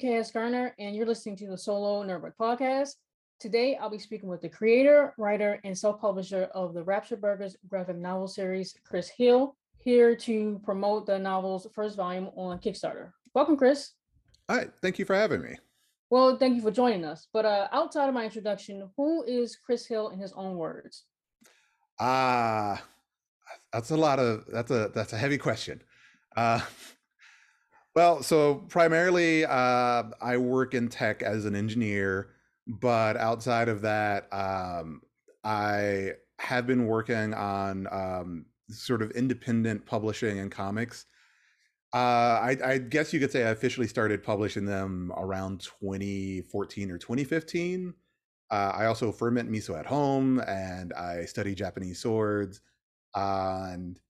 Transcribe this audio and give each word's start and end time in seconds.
KS 0.00 0.30
Garner, 0.30 0.74
and 0.78 0.96
you're 0.96 1.04
listening 1.04 1.36
to 1.36 1.46
the 1.46 1.58
Solo 1.58 2.02
Nerdbug 2.02 2.32
podcast. 2.40 2.94
Today, 3.38 3.76
I'll 3.76 3.90
be 3.90 3.98
speaking 3.98 4.30
with 4.30 4.40
the 4.40 4.48
creator, 4.48 5.12
writer, 5.18 5.60
and 5.62 5.76
self-publisher 5.76 6.44
of 6.54 6.72
the 6.72 6.82
Rapture 6.82 7.16
Burgers 7.16 7.54
graphic 7.68 7.96
novel 7.96 8.26
series, 8.26 8.74
Chris 8.82 9.10
Hill, 9.10 9.54
here 9.76 10.16
to 10.16 10.58
promote 10.64 11.04
the 11.04 11.18
novel's 11.18 11.66
first 11.74 11.98
volume 11.98 12.30
on 12.34 12.58
Kickstarter. 12.60 13.10
Welcome, 13.34 13.58
Chris. 13.58 13.92
Hi, 14.48 14.68
thank 14.80 14.98
you 14.98 15.04
for 15.04 15.14
having 15.14 15.42
me. 15.42 15.56
Well, 16.08 16.38
thank 16.38 16.56
you 16.56 16.62
for 16.62 16.70
joining 16.70 17.04
us. 17.04 17.28
But 17.30 17.44
uh, 17.44 17.68
outside 17.70 18.08
of 18.08 18.14
my 18.14 18.24
introduction, 18.24 18.88
who 18.96 19.22
is 19.24 19.54
Chris 19.54 19.86
Hill 19.86 20.08
in 20.10 20.18
his 20.18 20.32
own 20.32 20.56
words? 20.56 21.04
Ah, 21.98 22.72
uh, 22.72 22.78
that's 23.70 23.90
a 23.90 23.96
lot 23.98 24.18
of 24.18 24.46
that's 24.50 24.70
a 24.70 24.90
that's 24.94 25.12
a 25.12 25.18
heavy 25.18 25.36
question. 25.36 25.82
Uh, 26.34 26.60
well, 28.00 28.22
so 28.22 28.54
primarily, 28.70 29.44
uh, 29.44 30.04
I 30.22 30.38
work 30.38 30.72
in 30.72 30.88
tech 30.88 31.22
as 31.22 31.44
an 31.44 31.54
engineer, 31.54 32.30
but 32.66 33.18
outside 33.18 33.68
of 33.68 33.82
that, 33.82 34.26
um, 34.32 35.02
I 35.44 36.12
have 36.38 36.66
been 36.66 36.86
working 36.86 37.34
on 37.34 37.86
um, 37.92 38.46
sort 38.70 39.02
of 39.02 39.10
independent 39.10 39.84
publishing 39.84 40.38
and 40.38 40.50
comics. 40.50 41.04
Uh, 41.92 42.40
I, 42.40 42.56
I, 42.64 42.78
guess 42.78 43.12
you 43.12 43.20
could 43.20 43.32
say 43.32 43.44
I 43.44 43.50
officially 43.50 43.86
started 43.86 44.22
publishing 44.22 44.64
them 44.64 45.12
around 45.14 45.60
2014 45.60 46.90
or 46.90 46.96
2015. 46.96 47.92
Uh, 48.50 48.72
I 48.74 48.86
also 48.86 49.12
ferment 49.12 49.52
miso 49.52 49.78
at 49.78 49.84
home, 49.84 50.38
and 50.48 50.94
I 50.94 51.26
study 51.26 51.54
Japanese 51.54 51.98
swords, 51.98 52.62
and 53.14 54.00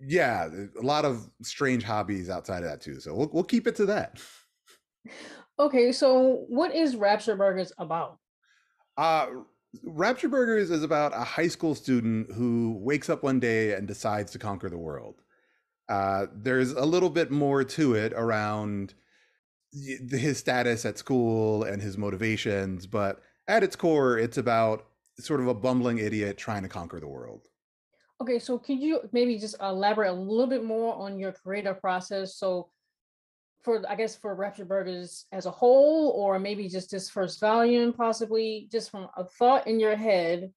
yeah, 0.00 0.48
a 0.78 0.82
lot 0.82 1.04
of 1.04 1.28
strange 1.42 1.82
hobbies 1.82 2.30
outside 2.30 2.62
of 2.62 2.70
that 2.70 2.80
too. 2.80 3.00
So 3.00 3.14
we'll 3.14 3.30
we'll 3.32 3.44
keep 3.44 3.66
it 3.66 3.76
to 3.76 3.86
that. 3.86 4.20
Okay, 5.58 5.90
so 5.90 6.44
what 6.48 6.74
is 6.74 6.96
Rapture 6.96 7.36
Burgers 7.36 7.72
about? 7.78 8.18
Uh 8.96 9.28
Rapture 9.82 10.28
Burgers 10.28 10.70
is 10.70 10.82
about 10.82 11.14
a 11.14 11.24
high 11.24 11.48
school 11.48 11.74
student 11.74 12.32
who 12.32 12.78
wakes 12.80 13.08
up 13.10 13.22
one 13.22 13.40
day 13.40 13.74
and 13.74 13.86
decides 13.86 14.32
to 14.32 14.38
conquer 14.38 14.68
the 14.68 14.78
world. 14.78 15.22
Uh, 15.88 16.26
there's 16.34 16.72
a 16.72 16.84
little 16.84 17.10
bit 17.10 17.30
more 17.30 17.62
to 17.62 17.94
it 17.94 18.12
around 18.14 18.94
his 19.72 20.38
status 20.38 20.84
at 20.84 20.98
school 20.98 21.62
and 21.62 21.82
his 21.82 21.98
motivations, 21.98 22.86
but 22.86 23.20
at 23.48 23.62
its 23.62 23.76
core, 23.76 24.18
it's 24.18 24.38
about 24.38 24.86
sort 25.18 25.40
of 25.40 25.48
a 25.48 25.54
bumbling 25.54 25.98
idiot 25.98 26.38
trying 26.38 26.62
to 26.62 26.68
conquer 26.68 27.00
the 27.00 27.08
world. 27.08 27.48
Okay, 28.20 28.38
so 28.38 28.58
could 28.58 28.80
you 28.80 29.00
maybe 29.12 29.38
just 29.38 29.56
elaborate 29.60 30.10
a 30.10 30.12
little 30.12 30.46
bit 30.46 30.64
more 30.64 30.94
on 30.94 31.18
your 31.18 31.32
creative 31.32 31.80
process? 31.80 32.36
So, 32.36 32.70
for 33.62 33.82
I 33.88 33.94
guess 33.94 34.16
for 34.16 34.34
Rapture 34.34 34.64
Burgers 34.64 35.26
as 35.32 35.44
a 35.44 35.50
whole, 35.50 36.10
or 36.10 36.38
maybe 36.38 36.68
just 36.68 36.90
this 36.90 37.10
first 37.10 37.40
volume, 37.40 37.92
possibly 37.92 38.68
just 38.72 38.90
from 38.90 39.08
a 39.16 39.24
thought 39.24 39.66
in 39.66 39.78
your 39.78 39.96
head 39.96 40.50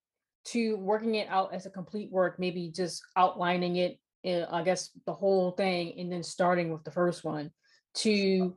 to 0.45 0.77
working 0.77 1.15
it 1.15 1.27
out 1.29 1.53
as 1.53 1.65
a 1.65 1.69
complete 1.69 2.09
work, 2.11 2.39
maybe 2.39 2.71
just 2.73 3.03
outlining 3.17 3.75
it, 3.75 3.99
eh, 4.23 4.45
I 4.49 4.63
guess 4.63 4.91
the 5.05 5.13
whole 5.13 5.51
thing, 5.51 5.99
and 5.99 6.11
then 6.11 6.23
starting 6.23 6.71
with 6.71 6.83
the 6.85 6.91
first 6.91 7.25
one 7.25 7.51
to 7.95 8.55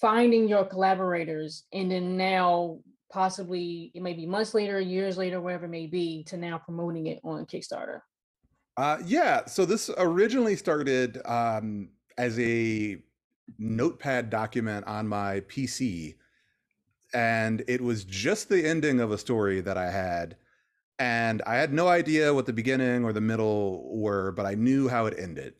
finding 0.00 0.48
your 0.48 0.64
collaborators, 0.64 1.64
and 1.72 1.90
then 1.90 2.16
now 2.16 2.78
possibly 3.10 3.90
it 3.94 4.02
may 4.02 4.12
be 4.12 4.26
months 4.26 4.54
later, 4.54 4.78
years 4.78 5.16
later, 5.16 5.40
whatever 5.40 5.64
it 5.64 5.70
may 5.70 5.86
be, 5.88 6.22
to 6.24 6.36
now 6.36 6.58
promoting 6.58 7.06
it 7.06 7.18
on 7.24 7.44
Kickstarter. 7.44 8.00
Uh, 8.76 8.98
yeah, 9.04 9.44
so 9.46 9.64
this 9.64 9.90
originally 9.98 10.56
started 10.56 11.20
um, 11.26 11.88
as 12.16 12.38
a 12.38 12.96
notepad 13.58 14.30
document 14.30 14.86
on 14.86 15.06
my 15.06 15.40
PC, 15.40 16.16
and 17.12 17.62
it 17.68 17.80
was 17.80 18.04
just 18.04 18.48
the 18.48 18.64
ending 18.66 19.00
of 19.00 19.10
a 19.10 19.18
story 19.18 19.60
that 19.60 19.76
I 19.76 19.90
had. 19.90 20.36
And 20.98 21.42
I 21.46 21.56
had 21.56 21.72
no 21.72 21.88
idea 21.88 22.34
what 22.34 22.46
the 22.46 22.52
beginning 22.52 23.04
or 23.04 23.12
the 23.12 23.20
middle 23.20 23.98
were, 23.98 24.32
but 24.32 24.46
I 24.46 24.54
knew 24.54 24.88
how 24.88 25.06
it 25.06 25.16
ended. 25.18 25.54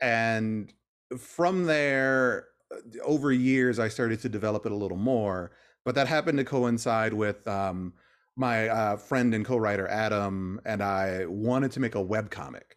And 0.00 0.72
from 1.18 1.64
there, 1.64 2.48
uh, 2.72 2.78
over 3.04 3.32
years, 3.32 3.78
I 3.78 3.88
started 3.88 4.20
to 4.22 4.28
develop 4.28 4.66
it 4.66 4.72
a 4.72 4.76
little 4.76 4.96
more. 4.96 5.52
But 5.84 5.94
that 5.96 6.08
happened 6.08 6.38
to 6.38 6.44
coincide 6.44 7.12
with 7.14 7.46
um, 7.46 7.94
my 8.36 8.68
uh, 8.68 8.96
friend 8.96 9.34
and 9.34 9.44
co-writer 9.44 9.86
Adam 9.88 10.60
and 10.64 10.82
I 10.82 11.26
wanted 11.26 11.72
to 11.72 11.80
make 11.80 11.94
a 11.94 12.02
web 12.02 12.30
comic. 12.30 12.76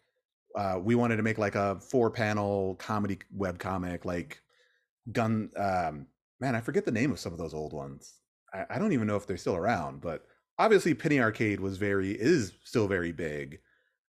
Uh, 0.54 0.78
we 0.82 0.94
wanted 0.94 1.16
to 1.16 1.22
make 1.22 1.38
like 1.38 1.54
a 1.54 1.80
four-panel 1.80 2.76
comedy 2.76 3.18
web 3.32 3.58
comic, 3.58 4.04
like 4.04 4.40
gun. 5.12 5.50
Um, 5.56 6.06
man, 6.40 6.54
I 6.54 6.60
forget 6.60 6.84
the 6.84 6.92
name 6.92 7.12
of 7.12 7.20
some 7.20 7.32
of 7.32 7.38
those 7.38 7.54
old 7.54 7.72
ones. 7.72 8.14
I, 8.52 8.64
I, 8.70 8.78
don't 8.78 8.92
even 8.92 9.06
know 9.06 9.16
if 9.16 9.26
they're 9.26 9.36
still 9.36 9.56
around, 9.56 10.00
but 10.00 10.24
obviously 10.58 10.94
Penny 10.94 11.20
Arcade 11.20 11.60
was 11.60 11.76
very 11.76 12.12
is 12.12 12.52
still 12.64 12.88
very 12.88 13.12
big, 13.12 13.60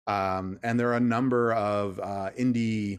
um, 0.07 0.59
and 0.63 0.79
there 0.79 0.89
are 0.91 0.97
a 0.97 1.01
number 1.01 1.53
of 1.55 1.99
uh, 1.99 2.31
indie 2.39 2.99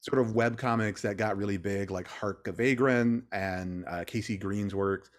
sort 0.00 0.20
of 0.20 0.34
web 0.34 0.56
comics 0.56 1.02
that 1.02 1.16
got 1.16 1.36
really 1.36 1.58
big, 1.58 1.90
like 1.90 2.08
Hark 2.08 2.48
a 2.48 2.52
Vagrant 2.52 3.24
and 3.32 3.84
uh, 3.86 4.04
KC 4.04 4.40
Green's 4.40 4.74
works 4.74 5.10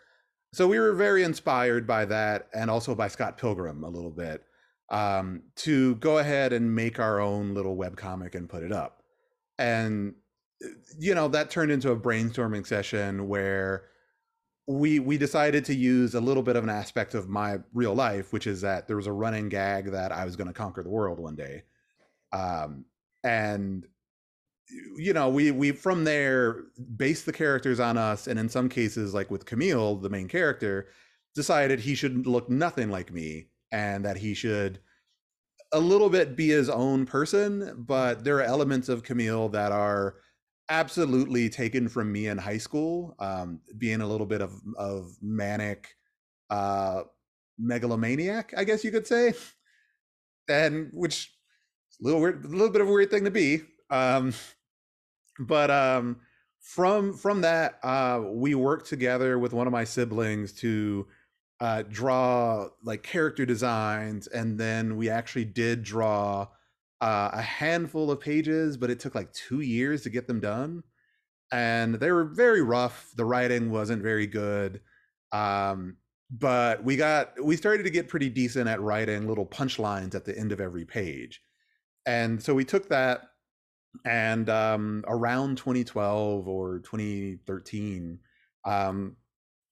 so 0.53 0.67
we 0.67 0.79
were 0.79 0.93
very 0.93 1.23
inspired 1.23 1.87
by 1.87 2.05
that 2.05 2.47
and 2.53 2.69
also 2.69 2.93
by 2.93 3.07
Scott 3.07 3.37
Pilgrim 3.37 3.83
a 3.83 3.89
little 3.89 4.11
bit 4.11 4.43
um, 4.89 5.41
to 5.55 5.95
go 5.95 6.19
ahead 6.19 6.53
and 6.53 6.75
make 6.75 6.99
our 6.99 7.19
own 7.19 7.55
little 7.55 7.75
web 7.75 7.97
comic 7.97 8.35
and 8.35 8.47
put 8.47 8.61
it 8.61 8.71
up. 8.71 9.01
And 9.57 10.13
you 10.97 11.15
know 11.15 11.27
that 11.29 11.49
turned 11.49 11.71
into 11.71 11.91
a 11.91 11.97
brainstorming 11.97 12.67
session 12.67 13.27
where 13.27 13.85
we 14.67 14.99
we 14.99 15.17
decided 15.17 15.65
to 15.65 15.75
use 15.75 16.13
a 16.13 16.21
little 16.21 16.43
bit 16.43 16.55
of 16.55 16.63
an 16.63 16.69
aspect 16.69 17.15
of 17.15 17.27
my 17.27 17.57
real 17.73 17.95
life, 17.95 18.31
which 18.31 18.45
is 18.47 18.61
that 18.61 18.87
there 18.87 18.95
was 18.95 19.07
a 19.07 19.11
running 19.11 19.49
gag 19.49 19.91
that 19.91 20.11
I 20.11 20.23
was 20.23 20.35
going 20.35 20.47
to 20.47 20.53
conquer 20.53 20.83
the 20.83 20.89
world 20.89 21.19
one 21.19 21.35
day, 21.35 21.63
um, 22.31 22.85
and 23.23 23.87
you 24.69 25.13
know 25.13 25.29
we 25.29 25.51
we 25.51 25.71
from 25.71 26.03
there 26.03 26.63
based 26.95 27.25
the 27.25 27.33
characters 27.33 27.79
on 27.79 27.97
us 27.97 28.27
and 28.27 28.39
in 28.39 28.47
some 28.49 28.69
cases 28.69 29.13
like 29.13 29.29
with 29.29 29.45
camille 29.45 29.95
the 29.95 30.09
main 30.09 30.27
character 30.27 30.87
decided 31.35 31.79
he 31.79 31.95
should 31.95 32.25
look 32.25 32.49
nothing 32.49 32.89
like 32.89 33.11
me 33.11 33.47
and 33.71 34.05
that 34.05 34.17
he 34.17 34.33
should 34.33 34.79
a 35.73 35.79
little 35.79 36.09
bit 36.09 36.35
be 36.35 36.49
his 36.49 36.69
own 36.69 37.05
person 37.05 37.83
but 37.87 38.23
there 38.23 38.37
are 38.37 38.43
elements 38.43 38.89
of 38.89 39.03
camille 39.03 39.49
that 39.49 39.71
are 39.71 40.15
absolutely 40.69 41.49
taken 41.49 41.89
from 41.89 42.11
me 42.11 42.27
in 42.27 42.37
high 42.37 42.57
school 42.57 43.15
um, 43.19 43.59
being 43.77 44.01
a 44.01 44.07
little 44.07 44.27
bit 44.27 44.41
of 44.41 44.53
of 44.77 45.11
manic 45.21 45.89
uh 46.49 47.01
megalomaniac 47.59 48.53
i 48.55 48.63
guess 48.63 48.83
you 48.83 48.91
could 48.91 49.05
say 49.05 49.33
and 50.47 50.89
which 50.93 51.33
a 52.01 52.05
little 52.05 52.21
weird 52.21 52.45
a 52.45 52.47
little 52.47 52.69
bit 52.69 52.81
of 52.81 52.87
a 52.87 52.91
weird 52.91 53.11
thing 53.11 53.25
to 53.25 53.31
be 53.31 53.61
um, 53.93 54.33
but 55.39 55.71
um, 55.71 56.17
from 56.59 57.13
from 57.13 57.41
that, 57.41 57.79
uh, 57.83 58.21
we 58.25 58.55
worked 58.55 58.87
together 58.87 59.39
with 59.39 59.53
one 59.53 59.67
of 59.67 59.73
my 59.73 59.83
siblings 59.83 60.53
to 60.53 61.07
uh, 61.59 61.83
draw 61.83 62.67
like 62.83 63.03
character 63.03 63.45
designs, 63.45 64.27
and 64.27 64.57
then 64.59 64.97
we 64.97 65.09
actually 65.09 65.45
did 65.45 65.83
draw 65.83 66.47
uh, 67.01 67.29
a 67.33 67.41
handful 67.41 68.11
of 68.11 68.19
pages, 68.19 68.77
but 68.77 68.89
it 68.89 68.99
took 68.99 69.15
like 69.15 69.31
two 69.33 69.61
years 69.61 70.01
to 70.03 70.09
get 70.09 70.27
them 70.27 70.39
done, 70.39 70.83
and 71.51 71.95
they 71.95 72.11
were 72.11 72.25
very 72.25 72.61
rough. 72.61 73.11
The 73.15 73.25
writing 73.25 73.71
wasn't 73.71 74.01
very 74.01 74.27
good. 74.27 74.81
Um, 75.31 75.97
but 76.31 76.83
we 76.83 76.95
got 76.95 77.41
we 77.43 77.55
started 77.55 77.83
to 77.83 77.89
get 77.89 78.07
pretty 78.07 78.29
decent 78.29 78.67
at 78.67 78.81
writing 78.81 79.27
little 79.27 79.45
punchlines 79.45 80.15
at 80.15 80.25
the 80.25 80.37
end 80.37 80.51
of 80.51 80.59
every 80.59 80.85
page 80.85 81.41
and 82.05 82.41
so 82.41 82.53
we 82.53 82.65
took 82.65 82.89
that 82.89 83.21
and 84.05 84.49
um, 84.49 85.03
around 85.07 85.57
2012 85.57 86.47
or 86.47 86.79
2013 86.79 88.19
um, 88.65 89.15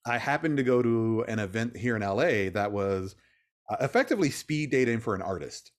i 0.06 0.18
happened 0.18 0.58
to 0.58 0.64
go 0.64 0.82
to 0.82 1.26
an 1.28 1.40
event 1.40 1.76
here 1.76 1.96
in 1.96 2.02
la 2.02 2.50
that 2.52 2.72
was 2.72 3.16
uh, 3.72 3.78
effectively 3.80 4.30
speed 4.30 4.70
dating 4.70 5.00
for 5.00 5.16
an 5.16 5.22
artist. 5.22 5.72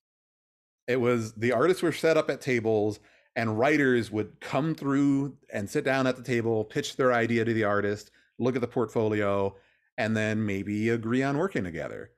It 0.88 1.00
was 1.00 1.34
the 1.34 1.52
artists 1.52 1.82
were 1.82 1.92
set 1.92 2.16
up 2.16 2.30
at 2.30 2.40
tables 2.40 3.00
and 3.36 3.58
writers 3.58 4.10
would 4.10 4.40
come 4.40 4.74
through 4.74 5.36
and 5.52 5.68
sit 5.68 5.84
down 5.84 6.06
at 6.06 6.16
the 6.16 6.22
table 6.22 6.64
pitch 6.64 6.96
their 6.96 7.12
idea 7.12 7.44
to 7.44 7.54
the 7.54 7.64
artist 7.64 8.10
look 8.38 8.54
at 8.54 8.60
the 8.60 8.66
portfolio 8.66 9.54
and 9.98 10.16
then 10.16 10.44
maybe 10.44 10.88
agree 10.88 11.22
on 11.22 11.36
working 11.36 11.64
together. 11.64 12.10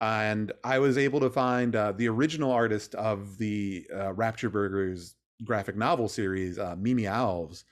And 0.00 0.52
I 0.64 0.78
was 0.78 0.96
able 0.96 1.20
to 1.20 1.30
find 1.30 1.76
uh, 1.76 1.92
the 1.92 2.08
original 2.08 2.50
artist 2.50 2.94
of 2.94 3.36
the 3.36 3.86
uh, 3.94 4.14
Rapture 4.14 4.48
Burgers 4.48 5.16
graphic 5.44 5.76
novel 5.76 6.08
series, 6.08 6.58
uh, 6.58 6.76
Mimi 6.78 7.04
Alves, 7.04 7.64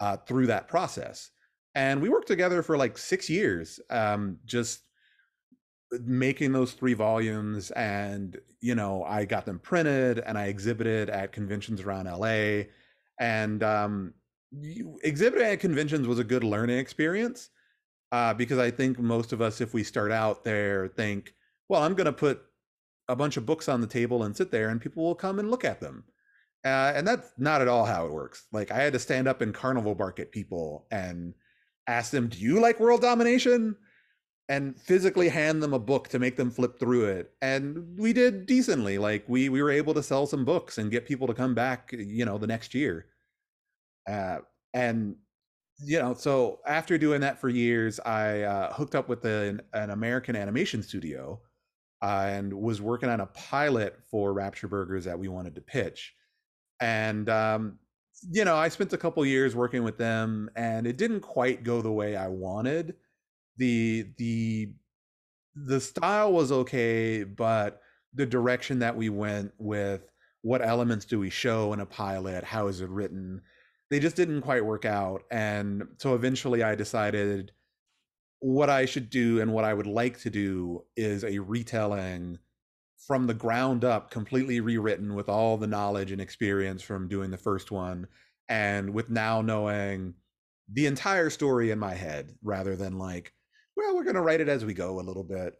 uh, 0.00 0.16
through 0.18 0.46
that 0.46 0.68
process. 0.68 1.30
And 1.74 2.00
we 2.00 2.08
worked 2.08 2.28
together 2.28 2.62
for 2.62 2.76
like 2.76 2.96
six 2.96 3.28
years, 3.28 3.80
um, 3.90 4.38
just 4.46 4.80
making 6.04 6.52
those 6.52 6.72
three 6.72 6.94
volumes. 6.94 7.70
And, 7.72 8.38
you 8.60 8.74
know, 8.74 9.04
I 9.04 9.24
got 9.24 9.44
them 9.46 9.58
printed 9.58 10.20
and 10.20 10.38
I 10.38 10.46
exhibited 10.46 11.10
at 11.10 11.32
conventions 11.32 11.80
around 11.80 12.06
LA. 12.06 12.64
And 13.20 13.62
um, 13.62 14.14
exhibiting 15.02 15.46
at 15.46 15.60
conventions 15.60 16.06
was 16.08 16.18
a 16.18 16.24
good 16.24 16.44
learning 16.44 16.78
experience 16.78 17.50
uh, 18.12 18.34
because 18.34 18.58
I 18.58 18.70
think 18.70 18.98
most 18.98 19.32
of 19.32 19.40
us, 19.40 19.60
if 19.60 19.74
we 19.74 19.82
start 19.82 20.12
out 20.12 20.44
there, 20.44 20.88
think, 20.88 21.34
well, 21.68 21.82
I'm 21.82 21.94
going 21.94 22.06
to 22.06 22.12
put 22.12 22.42
a 23.08 23.16
bunch 23.16 23.36
of 23.36 23.46
books 23.46 23.68
on 23.68 23.80
the 23.80 23.86
table 23.86 24.22
and 24.22 24.36
sit 24.36 24.50
there, 24.50 24.68
and 24.68 24.80
people 24.80 25.04
will 25.04 25.14
come 25.14 25.38
and 25.38 25.50
look 25.50 25.64
at 25.64 25.80
them. 25.80 26.04
Uh, 26.66 26.92
and 26.96 27.06
that's 27.06 27.30
not 27.38 27.62
at 27.62 27.68
all 27.68 27.84
how 27.84 28.06
it 28.06 28.12
works. 28.12 28.46
Like 28.52 28.72
I 28.72 28.82
had 28.82 28.92
to 28.94 28.98
stand 28.98 29.28
up 29.28 29.40
in 29.40 29.52
carnival 29.52 29.94
bark 29.94 30.18
at 30.18 30.32
people 30.32 30.86
and 30.90 31.32
ask 31.86 32.10
them, 32.10 32.28
"Do 32.28 32.38
you 32.38 32.60
like 32.60 32.80
world 32.80 33.02
domination?" 33.02 33.76
and 34.48 34.78
physically 34.80 35.28
hand 35.28 35.62
them 35.62 35.74
a 35.74 35.78
book 35.78 36.08
to 36.08 36.18
make 36.18 36.36
them 36.36 36.50
flip 36.50 36.78
through 36.78 37.06
it. 37.06 37.32
And 37.42 37.98
we 37.98 38.12
did 38.12 38.46
decently. 38.46 38.98
Like 38.98 39.24
we 39.28 39.48
we 39.48 39.62
were 39.62 39.70
able 39.70 39.94
to 39.94 40.02
sell 40.02 40.26
some 40.26 40.44
books 40.44 40.78
and 40.78 40.90
get 40.90 41.06
people 41.06 41.28
to 41.28 41.34
come 41.34 41.54
back, 41.54 41.92
you 41.92 42.24
know, 42.24 42.36
the 42.36 42.48
next 42.48 42.74
year. 42.74 43.06
Uh, 44.08 44.38
and 44.74 45.16
you 45.78 46.00
know, 46.00 46.14
so 46.14 46.60
after 46.66 46.98
doing 46.98 47.20
that 47.20 47.40
for 47.40 47.48
years, 47.48 48.00
I 48.00 48.42
uh, 48.42 48.72
hooked 48.72 48.96
up 48.96 49.08
with 49.08 49.24
an, 49.24 49.60
an 49.72 49.90
American 49.90 50.34
animation 50.34 50.82
studio 50.82 51.40
uh, 52.02 52.26
and 52.28 52.52
was 52.52 52.82
working 52.82 53.08
on 53.08 53.20
a 53.20 53.26
pilot 53.26 53.98
for 54.10 54.32
Rapture 54.32 54.68
Burgers 54.68 55.04
that 55.04 55.18
we 55.18 55.28
wanted 55.28 55.54
to 55.54 55.60
pitch. 55.60 56.14
And 56.80 57.28
um, 57.28 57.78
you 58.30 58.44
know, 58.44 58.56
I 58.56 58.68
spent 58.68 58.92
a 58.92 58.98
couple 58.98 59.24
years 59.26 59.54
working 59.54 59.82
with 59.84 59.98
them, 59.98 60.50
and 60.56 60.86
it 60.86 60.96
didn't 60.96 61.20
quite 61.20 61.62
go 61.64 61.82
the 61.82 61.92
way 61.92 62.16
I 62.16 62.28
wanted. 62.28 62.94
the 63.56 64.06
the 64.18 64.72
The 65.54 65.80
style 65.80 66.32
was 66.32 66.52
okay, 66.52 67.24
but 67.24 67.82
the 68.14 68.26
direction 68.26 68.78
that 68.80 68.96
we 68.96 69.08
went 69.10 69.52
with 69.58 70.02
what 70.42 70.62
elements 70.62 71.04
do 71.06 71.18
we 71.18 71.30
show 71.30 71.72
in 71.72 71.80
a 71.80 71.86
pilot? 71.86 72.44
How 72.44 72.68
is 72.68 72.80
it 72.80 72.88
written? 72.88 73.42
They 73.90 74.00
just 74.00 74.16
didn't 74.16 74.42
quite 74.42 74.64
work 74.64 74.84
out, 74.84 75.24
and 75.30 75.84
so 75.98 76.14
eventually, 76.14 76.62
I 76.62 76.74
decided 76.74 77.52
what 78.40 78.70
I 78.70 78.84
should 78.86 79.10
do 79.10 79.40
and 79.40 79.52
what 79.52 79.64
I 79.64 79.74
would 79.74 79.86
like 79.86 80.20
to 80.20 80.30
do 80.30 80.84
is 80.96 81.24
a 81.24 81.38
retelling 81.38 82.38
from 83.06 83.26
the 83.26 83.34
ground 83.34 83.84
up, 83.84 84.10
completely 84.10 84.60
rewritten 84.60 85.14
with 85.14 85.28
all 85.28 85.56
the 85.56 85.66
knowledge 85.66 86.10
and 86.10 86.20
experience 86.20 86.82
from 86.82 87.08
doing 87.08 87.30
the 87.30 87.36
first 87.36 87.70
one, 87.70 88.08
and 88.48 88.92
with 88.92 89.10
now 89.10 89.40
knowing 89.40 90.14
the 90.72 90.86
entire 90.86 91.30
story 91.30 91.70
in 91.70 91.78
my 91.78 91.94
head 91.94 92.34
rather 92.42 92.74
than 92.74 92.98
like, 92.98 93.32
well, 93.76 93.94
we're 93.94 94.04
going 94.04 94.16
to 94.16 94.22
write 94.22 94.40
it 94.40 94.48
as 94.48 94.64
we 94.64 94.74
go 94.74 94.98
a 94.98 95.02
little 95.02 95.22
bit. 95.22 95.54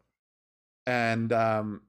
And 0.87 1.32
um, 1.32 1.82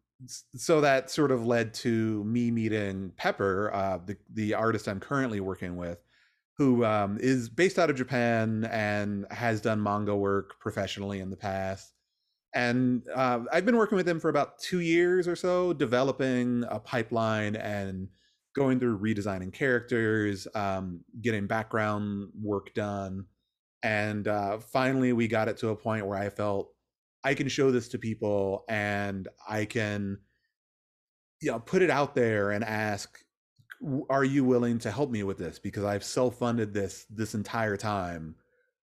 so 0.56 0.82
that 0.82 1.10
sort 1.10 1.32
of 1.32 1.46
led 1.46 1.74
to 1.76 2.24
me 2.24 2.52
meeting 2.52 3.12
Pepper, 3.18 3.72
uh, 3.74 4.00
the 4.06 4.18
the 4.34 4.54
artist 4.54 4.88
I'm 4.88 5.00
currently 5.00 5.40
working 5.40 5.76
with, 5.76 6.00
who 6.58 6.86
um, 6.86 7.18
is 7.20 7.50
based 7.50 7.80
out 7.80 7.90
of 7.90 7.96
Japan 7.96 8.66
and 8.66 9.26
has 9.32 9.62
done 9.62 9.82
manga 9.82 10.16
work 10.16 10.60
professionally 10.60 11.20
in 11.20 11.30
the 11.30 11.38
past 11.38 11.94
and 12.58 13.04
uh, 13.14 13.42
I've 13.54 13.66
been 13.66 13.78
working 13.78 13.98
with 13.98 14.10
him 14.10 14.20
for 14.20 14.30
about 14.30 14.58
two 14.58 14.80
years 14.80 15.28
or 15.28 15.36
so, 15.36 15.74
developing 15.74 16.66
a 16.70 16.80
pipeline 16.80 17.56
and 17.56 18.08
going 18.56 18.80
through 18.80 18.98
redesigning 18.98 19.54
characters, 19.54 20.48
um, 20.56 21.02
getting 21.22 21.46
background 21.46 22.30
work 22.42 22.74
done, 22.74 23.26
and 23.84 24.28
uh, 24.28 24.58
finally 24.58 25.14
we 25.14 25.28
got 25.28 25.48
it 25.48 25.58
to 25.58 25.70
a 25.70 25.76
point 25.76 26.08
where 26.08 26.18
I 26.18 26.30
felt 26.30 26.74
I 27.24 27.36
can 27.36 27.48
show 27.48 27.70
this 27.70 27.90
to 27.90 28.00
people 28.00 28.66
and 28.68 29.28
I 29.48 29.66
can, 29.66 30.18
you 31.44 31.52
know, 31.52 31.60
put 31.60 31.84
it 31.84 31.92
out 31.92 32.16
there 32.16 32.50
and 32.50 32.64
ask, 32.64 33.20
"Are 34.10 34.26
you 34.26 34.44
willing 34.44 34.80
to 34.80 34.90
help 34.90 35.12
me 35.12 35.22
with 35.22 35.38
this?" 35.38 35.60
Because 35.60 35.84
I've 35.84 36.04
self-funded 36.04 36.74
this 36.74 37.06
this 37.12 37.36
entire 37.36 37.78
time, 37.78 38.34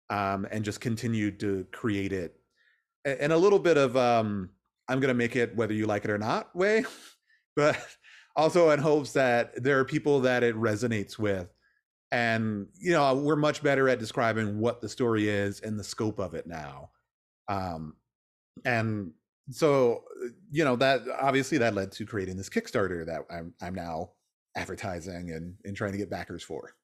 um, 0.08 0.44
and 0.50 0.64
just 0.64 0.80
continued 0.80 1.38
to 1.38 1.68
create 1.70 2.12
it 2.12 2.39
and 3.04 3.32
a 3.32 3.36
little 3.36 3.58
bit 3.58 3.76
of 3.76 3.96
um 3.96 4.50
i'm 4.88 5.00
gonna 5.00 5.14
make 5.14 5.36
it 5.36 5.54
whether 5.56 5.72
you 5.72 5.86
like 5.86 6.04
it 6.04 6.10
or 6.10 6.18
not 6.18 6.54
way 6.54 6.84
but 7.56 7.78
also 8.36 8.70
in 8.70 8.78
hopes 8.78 9.12
that 9.12 9.62
there 9.62 9.78
are 9.78 9.84
people 9.84 10.20
that 10.20 10.42
it 10.42 10.56
resonates 10.56 11.18
with 11.18 11.52
and 12.12 12.66
you 12.78 12.92
know 12.92 13.14
we're 13.14 13.36
much 13.36 13.62
better 13.62 13.88
at 13.88 13.98
describing 13.98 14.58
what 14.58 14.80
the 14.80 14.88
story 14.88 15.28
is 15.28 15.60
and 15.60 15.78
the 15.78 15.84
scope 15.84 16.18
of 16.18 16.34
it 16.34 16.46
now 16.46 16.90
um 17.48 17.94
and 18.64 19.12
so 19.50 20.04
you 20.50 20.64
know 20.64 20.76
that 20.76 21.00
obviously 21.20 21.58
that 21.58 21.74
led 21.74 21.90
to 21.90 22.06
creating 22.06 22.36
this 22.36 22.48
kickstarter 22.48 23.04
that 23.06 23.22
i'm 23.30 23.54
i'm 23.60 23.74
now 23.74 24.10
advertising 24.56 25.30
and 25.30 25.54
and 25.64 25.76
trying 25.76 25.92
to 25.92 25.98
get 25.98 26.10
backers 26.10 26.42
for. 26.42 26.74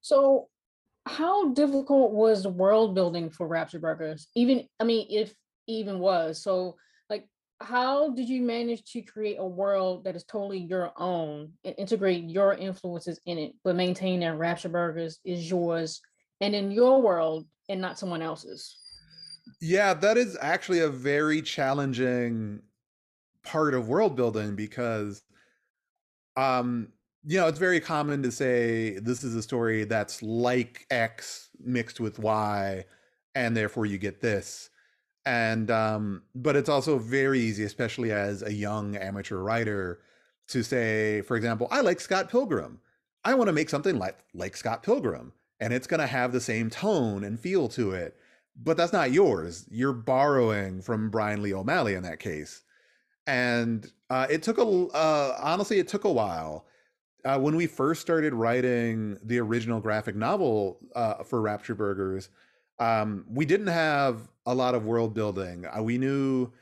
So 0.00 0.48
how 1.06 1.52
difficult 1.52 2.12
was 2.12 2.42
the 2.42 2.50
world 2.50 2.94
building 2.94 3.30
for 3.30 3.46
Rapture 3.46 3.78
Burgers? 3.78 4.28
Even, 4.34 4.66
I 4.80 4.84
mean, 4.84 5.06
if 5.10 5.34
even 5.66 5.98
was. 5.98 6.42
So, 6.42 6.76
like, 7.08 7.28
how 7.60 8.10
did 8.10 8.28
you 8.28 8.42
manage 8.42 8.84
to 8.92 9.02
create 9.02 9.36
a 9.38 9.46
world 9.46 10.04
that 10.04 10.16
is 10.16 10.24
totally 10.24 10.58
your 10.58 10.92
own 10.96 11.52
and 11.64 11.74
integrate 11.78 12.24
your 12.24 12.54
influences 12.54 13.20
in 13.26 13.38
it, 13.38 13.52
but 13.64 13.76
maintain 13.76 14.20
that 14.20 14.38
Rapture 14.38 14.68
Burgers 14.68 15.18
is 15.24 15.48
yours 15.48 16.00
and 16.40 16.54
in 16.54 16.70
your 16.70 17.00
world 17.00 17.46
and 17.68 17.80
not 17.80 17.98
someone 17.98 18.22
else's? 18.22 18.76
yeah 19.60 19.94
that 19.94 20.16
is 20.16 20.36
actually 20.40 20.80
a 20.80 20.88
very 20.88 21.42
challenging 21.42 22.60
part 23.44 23.74
of 23.74 23.88
world 23.88 24.16
building 24.16 24.56
because 24.56 25.22
um 26.36 26.88
you 27.26 27.38
know 27.38 27.48
it's 27.48 27.58
very 27.58 27.80
common 27.80 28.22
to 28.22 28.30
say 28.30 28.98
this 29.00 29.24
is 29.24 29.34
a 29.34 29.42
story 29.42 29.84
that's 29.84 30.22
like 30.22 30.86
x 30.90 31.48
mixed 31.58 31.98
with 31.98 32.20
y 32.20 32.84
and 33.34 33.56
therefore 33.56 33.84
you 33.84 33.98
get 33.98 34.20
this. 34.20 34.70
And 35.26 35.70
um 35.72 36.22
but 36.36 36.54
it's 36.54 36.68
also 36.68 36.98
very 36.98 37.40
easy 37.40 37.64
especially 37.64 38.12
as 38.12 38.42
a 38.42 38.52
young 38.52 38.96
amateur 38.96 39.38
writer 39.38 40.00
to 40.48 40.62
say 40.62 41.22
for 41.22 41.36
example 41.36 41.66
i 41.70 41.80
like 41.80 42.00
scott 42.00 42.30
pilgrim. 42.30 42.80
I 43.24 43.34
want 43.34 43.48
to 43.48 43.52
make 43.52 43.70
something 43.70 43.98
like 43.98 44.18
like 44.32 44.56
scott 44.56 44.84
pilgrim 44.84 45.32
and 45.58 45.72
it's 45.72 45.88
going 45.88 46.00
to 46.00 46.06
have 46.06 46.32
the 46.32 46.40
same 46.40 46.70
tone 46.70 47.24
and 47.24 47.40
feel 47.40 47.68
to 47.70 47.90
it 47.90 48.16
but 48.58 48.76
that's 48.76 48.92
not 48.92 49.12
yours. 49.12 49.66
You're 49.68 49.92
borrowing 49.92 50.80
from 50.80 51.10
bryan 51.10 51.42
lee 51.42 51.52
o'malley 51.52 51.94
in 51.94 52.04
that 52.04 52.20
case. 52.20 52.62
And 53.26 53.90
uh, 54.08 54.28
it 54.30 54.44
took 54.44 54.58
a 54.58 54.62
uh, 54.62 55.36
honestly 55.42 55.80
it 55.80 55.88
took 55.88 56.04
a 56.04 56.12
while 56.12 56.66
uh, 57.26 57.38
when 57.38 57.56
we 57.56 57.66
first 57.66 58.00
started 58.00 58.32
writing 58.32 59.18
the 59.22 59.38
original 59.40 59.80
graphic 59.80 60.14
novel 60.14 60.78
uh, 60.94 61.24
for 61.24 61.40
Rapture 61.40 61.74
Burgers, 61.74 62.28
um, 62.78 63.24
we 63.28 63.44
didn't 63.44 63.66
have 63.66 64.28
a 64.46 64.54
lot 64.54 64.76
of 64.76 64.86
world 64.86 65.12
building. 65.12 65.66
Uh, 65.66 65.82
we 65.82 65.98
knew 65.98 66.52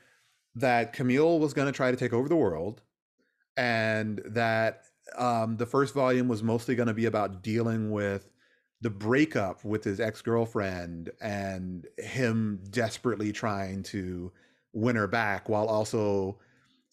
that 0.55 0.95
Camille 0.95 1.39
was 1.39 1.53
going 1.53 1.67
to 1.67 1.77
try 1.77 1.91
to 1.91 1.97
take 1.97 2.15
over 2.15 2.29
the 2.29 2.37
world, 2.37 2.81
and 3.59 4.23
that 4.25 4.85
um, 5.17 5.59
the 5.59 5.67
first 5.67 5.93
volume 5.93 6.29
was 6.29 6.43
mostly 6.43 6.75
going 6.75 6.89
to 6.89 6.95
be 6.95 7.05
about 7.05 7.43
dealing 7.43 7.91
with 7.91 8.31
the 8.81 8.91
breakup 8.91 9.65
with 9.65 9.85
his 9.85 10.01
ex 10.01 10.23
girlfriend 10.23 11.11
and 11.21 11.87
him 11.99 12.61
desperately 12.71 13.33
trying 13.33 13.83
to 13.83 14.33
win 14.73 14.97
her 14.97 15.07
back 15.07 15.49
while 15.49 15.67
also 15.67 16.39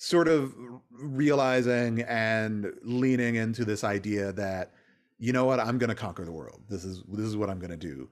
sort 0.02 0.28
of 0.28 0.56
realizing 0.90 2.02
and 2.02 2.74
leaning 2.82 3.36
into 3.36 3.64
this 3.64 3.84
idea 3.84 4.32
that 4.32 4.72
you 5.20 5.32
know 5.32 5.46
what? 5.46 5.60
I'm 5.60 5.78
going 5.78 5.90
to 5.92 5.96
conquer 5.96 6.26
the 6.26 6.32
world. 6.32 6.64
This 6.68 6.84
is 6.84 7.04
this 7.08 7.28
is 7.28 7.38
what 7.38 7.52
i'm 7.52 7.60
going 7.60 7.70
to 7.70 7.78
do. 7.78 8.10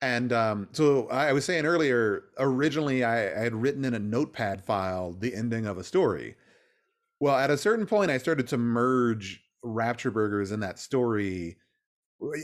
And 0.00 0.32
um, 0.32 0.68
so 0.70 1.08
i 1.08 1.32
was 1.32 1.44
saying 1.44 1.66
earlier 1.66 2.22
originally 2.38 3.02
I, 3.02 3.40
I 3.40 3.42
had 3.42 3.54
written 3.54 3.84
in 3.84 3.94
a 3.94 3.98
notepad 3.98 4.64
file 4.64 5.12
the 5.12 5.34
ending 5.34 5.66
of 5.66 5.76
a 5.76 5.82
story. 5.82 6.36
Well 7.18 7.34
at 7.34 7.50
a 7.50 7.58
certain 7.58 7.86
point 7.86 8.12
i 8.12 8.18
started 8.18 8.46
to 8.48 8.56
merge 8.56 9.42
rapture 9.64 10.12
burgers 10.12 10.52
in 10.52 10.60
that 10.60 10.78
story 10.78 11.56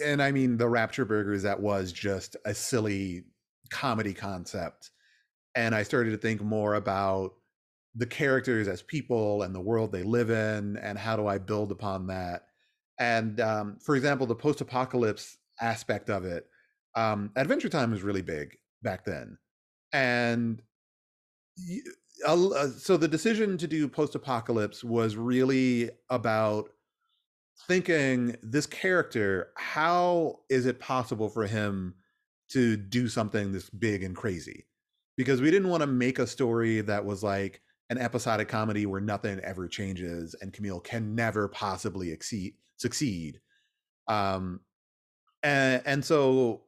and 0.05 0.21
i 0.21 0.33
mean 0.33 0.57
the 0.57 0.69
rapture 0.69 1.05
burgers 1.05 1.45
that 1.45 1.61
was 1.61 1.93
just 1.93 2.37
a 2.45 2.55
silly 2.55 3.23
comedy 3.71 4.15
concept. 4.15 4.91
And 5.55 5.77
i 5.77 5.85
started 5.85 6.11
to 6.11 6.19
think 6.19 6.43
more 6.43 6.75
about 6.75 7.35
the 8.01 8.07
characters 8.07 8.67
as 8.67 8.81
people 8.81 9.43
and 9.43 9.55
the 9.55 9.61
world 9.61 9.93
they 9.93 10.03
live 10.03 10.31
in 10.31 10.79
and 10.79 10.99
how 10.99 11.17
do 11.17 11.27
i 11.27 11.37
build 11.37 11.71
upon 11.71 12.07
that? 12.07 12.47
And 12.99 13.41
um, 13.41 13.79
for 13.81 13.95
example 13.95 14.27
the 14.27 14.35
post-apocalypse 14.35 15.37
aspect 15.61 16.09
of 16.09 16.25
it 16.25 16.47
um, 16.97 17.31
adventure 17.37 17.69
time 17.69 17.91
was 17.91 18.03
really 18.03 18.23
big 18.23 18.57
back 18.83 19.05
then. 19.05 19.37
And 19.93 20.63
uh, 22.27 22.69
so 22.79 22.97
the 22.97 23.09
decision 23.09 23.59
to 23.59 23.67
do 23.67 23.87
post-apocalypse 23.87 24.83
was 24.83 25.17
really 25.17 25.91
about 26.09 26.71
thinking 27.69 28.37
this 28.43 28.67
character 28.67 29.51
how 29.57 30.41
is 30.49 30.65
it 30.65 30.81
possible 30.81 31.29
for 31.29 31.47
him 31.47 31.95
to 32.49 32.77
do 32.77 33.09
something 33.09 33.53
this 33.53 33.69
big 33.69 34.03
and 34.03 34.17
crazy? 34.17 34.67
Because 35.19 35.43
we 35.43 35.51
didn't 35.51 35.69
want 35.69 35.83
to 35.83 35.87
make 35.87 36.19
a 36.19 36.27
story 36.27 36.81
that 36.81 37.05
was 37.05 37.23
like 37.23 37.61
an 37.91 37.99
episodic 37.99 38.49
comedy 38.49 38.87
where 38.87 39.01
nothing 39.01 39.41
ever 39.41 39.69
changes 39.69 40.35
and 40.41 40.53
Camille 40.53 40.81
can 40.81 41.15
never 41.15 41.49
possibly 41.49 42.11
exceed, 42.11 42.55
succeed. 42.77 43.41
Um, 44.09 44.61
and 45.43 45.83
and 45.85 46.05
so 46.05 46.63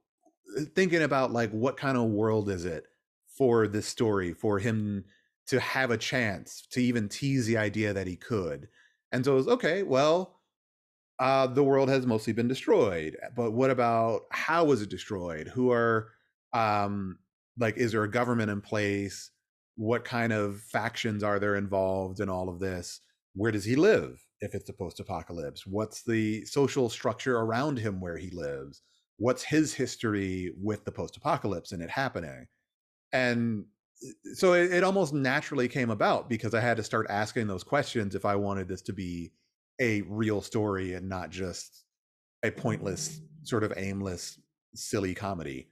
uh, 0.58 0.62
thinking 0.74 1.02
about 1.02 1.32
like 1.32 1.50
what 1.50 1.76
kind 1.76 1.96
of 1.96 2.04
world 2.04 2.48
is 2.50 2.64
it 2.64 2.86
for 3.26 3.66
this 3.66 3.86
story 3.86 4.32
for 4.32 4.58
him 4.58 5.04
to 5.46 5.60
have 5.60 5.90
a 5.90 5.98
chance 5.98 6.66
to 6.70 6.82
even 6.82 7.08
tease 7.08 7.46
the 7.46 7.56
idea 7.56 7.92
that 7.92 8.06
he 8.06 8.16
could 8.16 8.68
and 9.10 9.24
so 9.24 9.32
it 9.32 9.36
was 9.36 9.48
okay 9.48 9.82
well 9.82 10.38
uh, 11.18 11.46
the 11.46 11.62
world 11.62 11.88
has 11.88 12.06
mostly 12.06 12.32
been 12.32 12.48
destroyed 12.48 13.16
but 13.36 13.52
what 13.52 13.70
about 13.70 14.22
how 14.30 14.64
was 14.64 14.82
it 14.82 14.88
destroyed 14.88 15.48
who 15.48 15.70
are 15.70 16.08
um 16.52 17.18
like 17.58 17.76
is 17.76 17.92
there 17.92 18.04
a 18.04 18.10
government 18.10 18.50
in 18.50 18.60
place 18.60 19.30
what 19.76 20.04
kind 20.04 20.32
of 20.32 20.60
factions 20.60 21.22
are 21.22 21.38
there 21.38 21.56
involved 21.56 22.20
in 22.20 22.28
all 22.28 22.48
of 22.48 22.60
this? 22.60 23.00
Where 23.34 23.52
does 23.52 23.64
he 23.64 23.76
live 23.76 24.22
if 24.40 24.54
it's 24.54 24.68
a 24.68 24.74
post-apocalypse? 24.74 25.66
What's 25.66 26.02
the 26.02 26.44
social 26.44 26.88
structure 26.88 27.38
around 27.38 27.78
him 27.78 28.00
where 28.00 28.18
he 28.18 28.30
lives? 28.30 28.82
What's 29.16 29.42
his 29.42 29.72
history 29.72 30.52
with 30.60 30.84
the 30.84 30.92
post-apocalypse 30.92 31.72
and 31.72 31.82
it 31.82 31.90
happening? 31.90 32.46
And 33.12 33.64
uh, 34.04 34.34
so 34.34 34.54
it, 34.54 34.72
it, 34.72 34.84
almost 34.84 35.12
naturally 35.14 35.68
came 35.68 35.90
about 35.90 36.28
because 36.28 36.54
i 36.54 36.60
had 36.60 36.76
to 36.76 36.82
start 36.82 37.06
asking 37.08 37.46
those 37.46 37.62
questions 37.62 38.14
if 38.14 38.24
i 38.24 38.34
wanted 38.34 38.68
this 38.68 38.82
to 38.82 38.92
be 38.92 39.30
a 39.80 40.02
real 40.02 40.40
story 40.40 40.94
and 40.94 41.08
not 41.08 41.30
just 41.30 41.84
a 42.42 42.50
pointless 42.50 43.20
sort 43.44 43.64
of 43.64 43.72
aimless 43.76 44.38
silly 44.74 45.14
comedy 45.14 45.68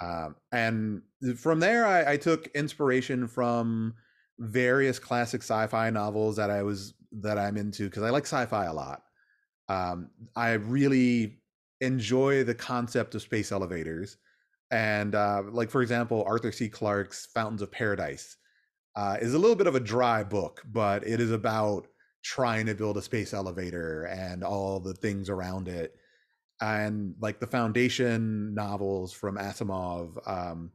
um, 0.00 0.36
and 0.52 1.02
from 1.36 1.60
there 1.60 1.86
I, 1.86 2.12
I 2.12 2.16
took 2.16 2.48
inspiration 2.48 3.28
from 3.28 3.94
various 4.38 4.98
classic 4.98 5.42
sci-fi 5.42 5.90
novels 5.90 6.36
that 6.36 6.50
i 6.50 6.62
was 6.62 6.94
that 7.12 7.38
i'm 7.38 7.56
into 7.56 7.84
because 7.84 8.02
i 8.02 8.10
like 8.10 8.24
sci-fi 8.24 8.66
a 8.66 8.72
lot. 8.72 9.02
Um, 9.68 10.10
i 10.34 10.52
really 10.52 11.40
enjoy 11.80 12.44
the 12.44 12.54
concept 12.54 13.14
of 13.14 13.22
space 13.22 13.52
elevators 13.52 14.16
and 14.70 15.14
uh, 15.14 15.42
like 15.50 15.70
for 15.70 15.82
example 15.82 16.24
arthur 16.26 16.52
c. 16.52 16.68
Clarke's 16.68 17.26
fountains 17.26 17.62
of 17.62 17.70
paradise 17.70 18.36
uh, 18.96 19.16
is 19.20 19.34
a 19.34 19.38
little 19.38 19.56
bit 19.56 19.66
of 19.66 19.74
a 19.74 19.80
dry 19.80 20.22
book 20.24 20.62
but 20.72 21.06
it 21.06 21.20
is 21.20 21.30
about 21.30 21.86
trying 22.22 22.66
to 22.66 22.74
build 22.74 22.96
a 22.96 23.02
space 23.02 23.32
elevator 23.32 24.04
and 24.04 24.44
all 24.44 24.78
the 24.78 24.94
things 24.94 25.30
around 25.30 25.68
it 25.68 25.96
and 26.60 27.14
like 27.20 27.40
the 27.40 27.46
foundation 27.46 28.54
novels 28.54 29.12
from 29.12 29.36
asimov 29.36 30.16
um, 30.28 30.70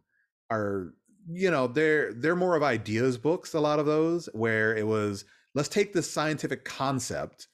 are 0.50 0.94
you 1.32 1.50
know 1.50 1.68
they're 1.68 2.14
they're 2.14 2.36
more 2.36 2.56
of 2.56 2.64
ideas 2.64 3.18
books 3.18 3.54
a 3.54 3.60
lot 3.60 3.80
of 3.80 3.86
those 3.86 4.28
where 4.34 4.76
it 4.76 4.86
was 4.86 5.26
let's 5.54 5.70
take 5.70 5.94
this 5.94 6.10
scientific 6.10 6.66
concept 6.66 7.48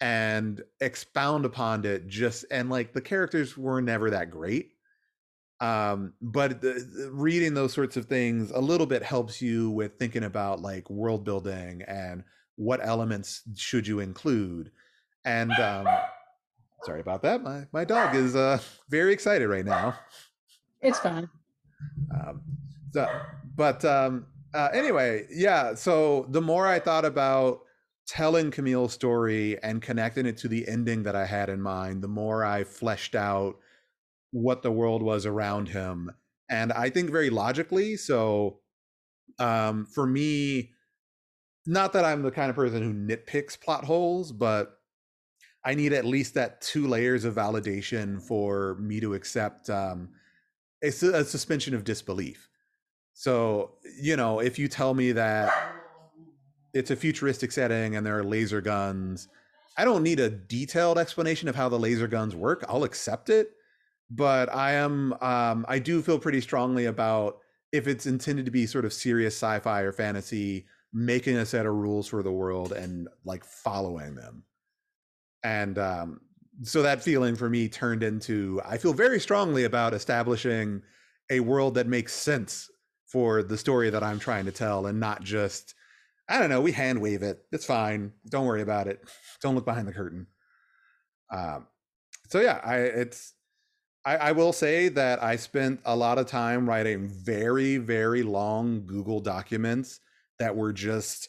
and 0.00 0.62
expound 0.80 1.44
upon 1.44 1.84
it 1.84 2.06
just 2.06 2.44
and 2.50 2.70
like 2.70 2.92
the 2.92 3.00
characters 3.00 3.56
were 3.56 3.82
never 3.82 4.10
that 4.10 4.30
great 4.30 4.72
um 5.60 6.14
but 6.22 6.62
the, 6.62 6.72
the, 6.96 7.10
reading 7.12 7.52
those 7.52 7.74
sorts 7.74 7.98
of 7.98 8.06
things 8.06 8.50
a 8.50 8.60
little 8.60 8.86
bit 8.86 9.02
helps 9.02 9.42
you 9.42 9.70
with 9.70 9.98
thinking 9.98 10.24
about 10.24 10.60
like 10.60 10.88
world 10.88 11.22
building 11.22 11.82
and 11.86 12.24
what 12.56 12.80
elements 12.82 13.42
should 13.56 13.86
you 13.86 14.00
include 14.00 14.70
and 15.26 15.52
um 15.52 15.86
sorry 16.84 17.00
about 17.00 17.22
that 17.22 17.42
my 17.42 17.66
my 17.72 17.84
dog 17.84 18.14
is 18.14 18.34
uh 18.36 18.58
very 18.88 19.12
excited 19.12 19.48
right 19.48 19.64
now 19.64 19.94
it's 20.80 20.98
fine 20.98 21.28
um 22.14 22.40
so 22.92 23.06
but 23.54 23.84
um 23.84 24.26
uh 24.54 24.68
anyway 24.72 25.26
yeah 25.30 25.74
so 25.74 26.26
the 26.30 26.40
more 26.40 26.66
i 26.66 26.78
thought 26.78 27.04
about 27.04 27.60
telling 28.10 28.50
Camille's 28.50 28.92
story 28.92 29.56
and 29.62 29.80
connecting 29.80 30.26
it 30.26 30.36
to 30.36 30.48
the 30.48 30.66
ending 30.66 31.04
that 31.04 31.14
I 31.14 31.26
had 31.26 31.48
in 31.48 31.62
mind, 31.62 32.02
the 32.02 32.08
more 32.08 32.44
I 32.44 32.64
fleshed 32.64 33.14
out 33.14 33.54
what 34.32 34.62
the 34.62 34.72
world 34.72 35.00
was 35.00 35.26
around 35.26 35.68
him. 35.68 36.10
And 36.50 36.72
I 36.72 36.90
think 36.90 37.10
very 37.10 37.30
logically. 37.30 37.96
So 37.96 38.58
um, 39.38 39.86
for 39.86 40.08
me, 40.08 40.72
not 41.66 41.92
that 41.92 42.04
I'm 42.04 42.22
the 42.22 42.32
kind 42.32 42.50
of 42.50 42.56
person 42.56 42.82
who 42.82 42.92
nitpicks 42.92 43.60
plot 43.60 43.84
holes, 43.84 44.32
but 44.32 44.79
I 45.64 45.74
need 45.74 45.92
at 45.92 46.04
least 46.04 46.34
that 46.34 46.60
two 46.60 46.86
layers 46.86 47.24
of 47.24 47.34
validation 47.34 48.22
for 48.22 48.76
me 48.80 49.00
to 49.00 49.14
accept 49.14 49.68
um, 49.68 50.10
a, 50.82 50.88
a 50.88 51.24
suspension 51.24 51.74
of 51.74 51.84
disbelief. 51.84 52.48
So, 53.12 53.72
you 54.00 54.16
know, 54.16 54.40
if 54.40 54.58
you 54.58 54.68
tell 54.68 54.94
me 54.94 55.12
that 55.12 55.52
it's 56.72 56.90
a 56.90 56.96
futuristic 56.96 57.52
setting 57.52 57.96
and 57.96 58.06
there 58.06 58.18
are 58.18 58.24
laser 58.24 58.60
guns. 58.60 59.28
I 59.76 59.84
don't 59.84 60.02
need 60.02 60.20
a 60.20 60.30
detailed 60.30 60.98
explanation 60.98 61.48
of 61.48 61.56
how 61.56 61.68
the 61.68 61.78
laser 61.78 62.06
guns 62.06 62.36
work. 62.36 62.64
I'll 62.68 62.84
accept 62.84 63.30
it, 63.30 63.50
but 64.10 64.52
I 64.54 64.72
am 64.72 65.14
um, 65.20 65.64
I 65.68 65.78
do 65.78 66.02
feel 66.02 66.18
pretty 66.18 66.40
strongly 66.40 66.86
about 66.86 67.38
if 67.72 67.86
it's 67.86 68.06
intended 68.06 68.44
to 68.44 68.50
be 68.50 68.66
sort 68.66 68.84
of 68.84 68.92
serious 68.92 69.34
sci-fi 69.34 69.80
or 69.82 69.92
fantasy, 69.92 70.66
making 70.92 71.36
a 71.36 71.46
set 71.46 71.66
of 71.66 71.74
rules 71.74 72.08
for 72.08 72.22
the 72.22 72.32
world 72.32 72.72
and 72.72 73.08
like 73.24 73.44
following 73.44 74.14
them. 74.14 74.44
And 75.42 75.78
um, 75.78 76.20
so 76.62 76.82
that 76.82 77.02
feeling 77.02 77.36
for 77.36 77.48
me 77.48 77.68
turned 77.68 78.02
into 78.02 78.60
I 78.64 78.78
feel 78.78 78.92
very 78.92 79.20
strongly 79.20 79.64
about 79.64 79.94
establishing 79.94 80.82
a 81.30 81.40
world 81.40 81.74
that 81.74 81.86
makes 81.86 82.12
sense 82.12 82.68
for 83.06 83.42
the 83.42 83.56
story 83.56 83.90
that 83.90 84.02
I'm 84.02 84.18
trying 84.18 84.44
to 84.44 84.52
tell 84.52 84.86
and 84.86 85.00
not 85.00 85.22
just 85.22 85.74
I 86.28 86.38
don't 86.38 86.48
know. 86.48 86.60
We 86.60 86.70
hand 86.70 87.00
wave 87.00 87.24
it. 87.24 87.44
It's 87.50 87.66
fine. 87.66 88.12
Don't 88.28 88.46
worry 88.46 88.62
about 88.62 88.86
it. 88.86 89.00
Don't 89.42 89.56
look 89.56 89.64
behind 89.64 89.88
the 89.88 89.92
curtain. 89.92 90.28
Um, 91.32 91.66
so 92.28 92.40
yeah, 92.40 92.60
I 92.62 92.76
it's 92.76 93.34
I, 94.04 94.16
I 94.16 94.32
will 94.32 94.52
say 94.52 94.88
that 94.90 95.22
I 95.22 95.36
spent 95.36 95.80
a 95.84 95.96
lot 95.96 96.18
of 96.18 96.26
time 96.26 96.68
writing 96.68 97.08
very 97.08 97.78
very 97.78 98.22
long 98.22 98.86
Google 98.86 99.20
documents 99.20 100.00
that 100.38 100.56
were 100.56 100.72
just 100.72 101.28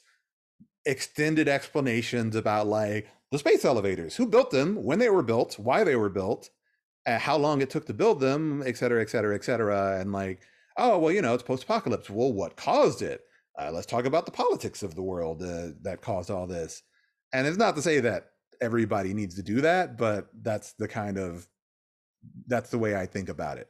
extended 0.86 1.48
explanations 1.48 2.36
about 2.36 2.68
like 2.68 3.08
the 3.32 3.40
space 3.40 3.64
elevators, 3.66 4.16
who 4.16 4.26
built 4.28 4.52
them, 4.52 4.84
when 4.84 5.00
they 5.00 5.10
were 5.10 5.24
built, 5.24 5.58
why 5.58 5.84
they 5.84 5.96
were 5.96 6.10
built, 6.10 6.50
uh, 7.06 7.18
how 7.18 7.38
long 7.38 7.62
it 7.62 7.70
took 7.70 7.86
to 7.86 7.94
build 7.94 8.20
them, 8.20 8.62
et 8.66 8.78
cetera, 8.78 9.02
et 9.02 9.10
cetera, 9.10 9.34
et 9.36 9.44
cetera, 9.44 10.00
and 10.00 10.12
like, 10.12 10.42
oh 10.78 10.98
well, 11.00 11.12
you 11.12 11.22
know, 11.22 11.34
it's 11.34 11.44
post-apocalypse. 11.44 12.10
Well, 12.10 12.34
what 12.34 12.56
caused 12.56 13.02
it? 13.02 13.22
uh, 13.58 13.72
let's 13.72 13.86
talk 13.86 14.06
about 14.06 14.26
the 14.26 14.32
politics 14.32 14.84
of 14.84 14.96
the 14.96 15.02
world 15.02 15.42
uh, 15.42 15.70
that 15.82 16.02
caused 16.02 16.32
all 16.32 16.48
this. 16.48 16.82
And 17.34 17.48
it's 17.48 17.58
not 17.58 17.76
to 17.76 17.82
say 17.82 18.00
that 18.02 18.28
everybody 18.62 19.14
needs 19.14 19.36
to 19.36 19.44
do 19.44 19.62
that, 19.62 19.98
but 19.98 20.28
that's 20.42 20.74
the 20.74 20.88
kind 20.88 21.18
of 21.18 21.48
that's 22.48 22.70
the 22.70 22.78
way 22.78 22.96
I 22.96 23.06
think 23.06 23.30
about 23.30 23.58
it. 23.58 23.70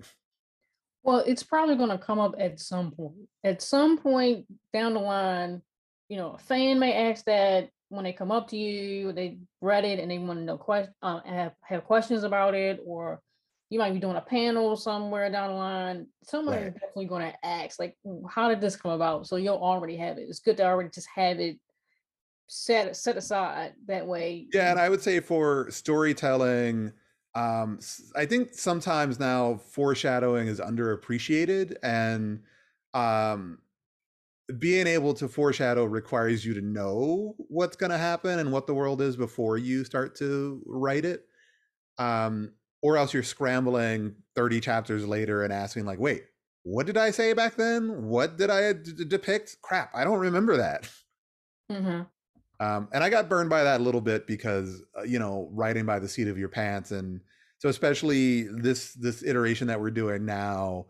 Well, 1.04 1.24
it's 1.26 1.44
probably 1.44 1.76
going 1.76 1.90
to 1.90 1.98
come 1.98 2.20
up 2.20 2.36
at 2.38 2.60
some 2.60 2.92
point. 2.92 3.16
At 3.44 3.62
some 3.62 3.98
point 3.98 4.46
down 4.74 4.94
the 4.94 5.00
line, 5.00 5.62
you 6.10 6.18
know, 6.18 6.32
a 6.34 6.38
fan 6.38 6.80
may 6.80 7.10
ask 7.10 7.26
that 7.26 7.70
when 7.92 8.06
they 8.06 8.14
come 8.14 8.32
up 8.32 8.48
to 8.48 8.58
you, 8.58 9.12
they 9.12 9.38
read 9.60 9.84
it 9.84 10.00
and 10.00 10.10
they 10.10 10.18
want 10.18 10.40
to 10.40 10.46
know 10.46 10.58
question, 10.58 10.94
uh, 11.04 11.20
have 11.26 11.52
have 11.62 11.84
questions 11.84 12.24
about 12.24 12.56
it, 12.56 12.80
or 12.86 13.22
you 13.70 13.80
might 13.80 13.94
be 13.94 14.00
doing 14.00 14.16
a 14.16 14.22
panel 14.22 14.78
somewhere 14.78 15.30
down 15.30 15.50
the 15.50 15.56
line. 15.56 16.08
Someone 16.24 16.56
right. 16.56 16.68
is 16.68 16.74
definitely 16.74 17.06
going 17.06 17.30
to 17.30 17.46
ask, 17.46 17.80
like, 17.80 17.98
how 18.30 18.48
did 18.48 18.62
this 18.62 18.78
come 18.78 18.92
about? 18.92 19.28
So 19.28 19.36
you'll 19.36 19.58
already 19.58 19.98
have 19.98 20.18
it. 20.18 20.28
It's 20.30 20.40
good 20.40 20.58
to 20.58 20.66
already 20.66 20.90
just 20.90 21.10
have 21.14 21.40
it 21.40 21.58
set 22.48 22.96
set 22.96 23.18
aside 23.18 23.74
that 23.88 24.08
way. 24.08 24.48
Yeah, 24.54 24.72
and 24.72 24.80
I 24.80 24.88
would 24.88 25.02
say 25.02 25.20
for 25.20 25.70
storytelling, 25.70 26.94
um, 27.36 27.80
I 28.16 28.26
think 28.26 28.54
sometimes 28.54 29.20
now 29.20 29.60
foreshadowing 29.70 30.48
is 30.48 30.62
underappreciated, 30.62 31.76
and 31.84 32.40
um, 32.94 33.60
being 34.60 34.88
able 34.88 35.14
to 35.16 35.28
foreshadow 35.28 35.84
requires 35.86 36.46
you 36.46 36.54
to 36.54 36.62
know 36.62 37.36
what's 37.38 37.76
going 37.76 37.92
to 37.92 37.98
happen 37.98 38.40
and 38.40 38.52
what 38.52 38.68
the 38.68 38.74
world 38.74 39.02
is 39.02 39.16
before 39.16 39.58
you 39.58 39.84
start 39.84 40.16
to 40.18 40.62
write 40.66 41.06
it. 41.06 41.26
Um, 41.98 42.54
or 42.82 42.98
else 42.98 43.14
you're 43.14 43.24
scrambling 43.24 44.16
30 44.36 44.60
chapters 44.62 45.06
later 45.06 45.44
and 45.44 45.54
asking 45.54 45.86
like 45.86 46.00
wait 46.00 46.24
what 46.64 46.86
did 46.86 46.98
i 46.98 47.12
say 47.12 47.34
back 47.34 47.56
then 47.56 48.04
what 48.04 48.38
did 48.38 48.50
i 48.50 48.74
d- 48.74 49.06
depict 49.06 49.58
crap 49.62 49.92
i 49.94 50.04
don't 50.04 50.20
remember 50.20 50.58
that 50.58 50.90
mm-hmm. 51.72 52.02
um, 52.60 52.88
and 52.92 53.04
i 53.04 53.10
got 53.10 53.30
burned 53.30 53.50
by 53.50 53.64
that 53.64 53.82
a 53.82 53.84
little 53.84 54.02
bit 54.02 54.28
because 54.28 54.82
uh, 54.98 55.04
you 55.04 55.20
know 55.20 55.50
writing 55.52 55.86
by 55.86 56.00
the 56.00 56.08
seat 56.08 56.28
of 56.28 56.38
your 56.38 56.50
pants 56.50 56.92
and 56.92 57.22
so 57.58 57.70
especially 57.70 58.44
this 58.44 58.94
this 58.94 59.24
iteration 59.24 59.68
that 59.68 59.80
we're 59.80 59.92
doing 59.92 60.26
now 60.26 60.86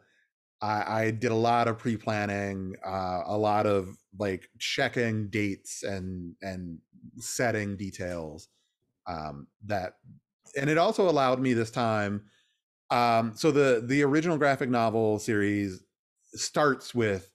i, 0.62 1.04
I 1.04 1.12
did 1.12 1.32
a 1.32 1.36
lot 1.36 1.68
of 1.68 1.78
pre-planning 1.78 2.76
uh, 2.86 3.24
a 3.26 3.38
lot 3.38 3.66
of 3.66 3.98
like 4.20 4.50
checking 4.60 5.30
dates 5.30 5.84
and 5.84 6.36
and 6.42 6.80
setting 7.18 7.78
details 7.78 8.50
um, 9.08 9.48
that 9.66 9.96
and 10.58 10.70
it 10.70 10.78
also 10.78 11.10
allowed 11.10 11.40
me 11.40 11.54
this 11.54 11.72
time. 11.72 12.24
Um, 12.90 13.34
so 13.36 13.52
the 13.52 13.84
the 13.86 14.04
original 14.04 14.38
graphic 14.38 14.70
novel 14.70 15.20
series 15.20 15.84
starts 16.34 16.94
with 16.94 17.32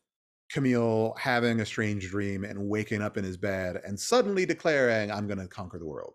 Camille 0.50 1.14
having 1.18 1.60
a 1.60 1.66
strange 1.66 2.08
dream 2.08 2.44
and 2.44 2.68
waking 2.68 3.02
up 3.02 3.16
in 3.16 3.24
his 3.24 3.36
bed 3.36 3.80
and 3.84 3.98
suddenly 3.98 4.46
declaring, 4.46 5.10
"I'm 5.10 5.26
going 5.26 5.38
to 5.38 5.48
conquer 5.48 5.78
the 5.78 5.86
world." 5.86 6.14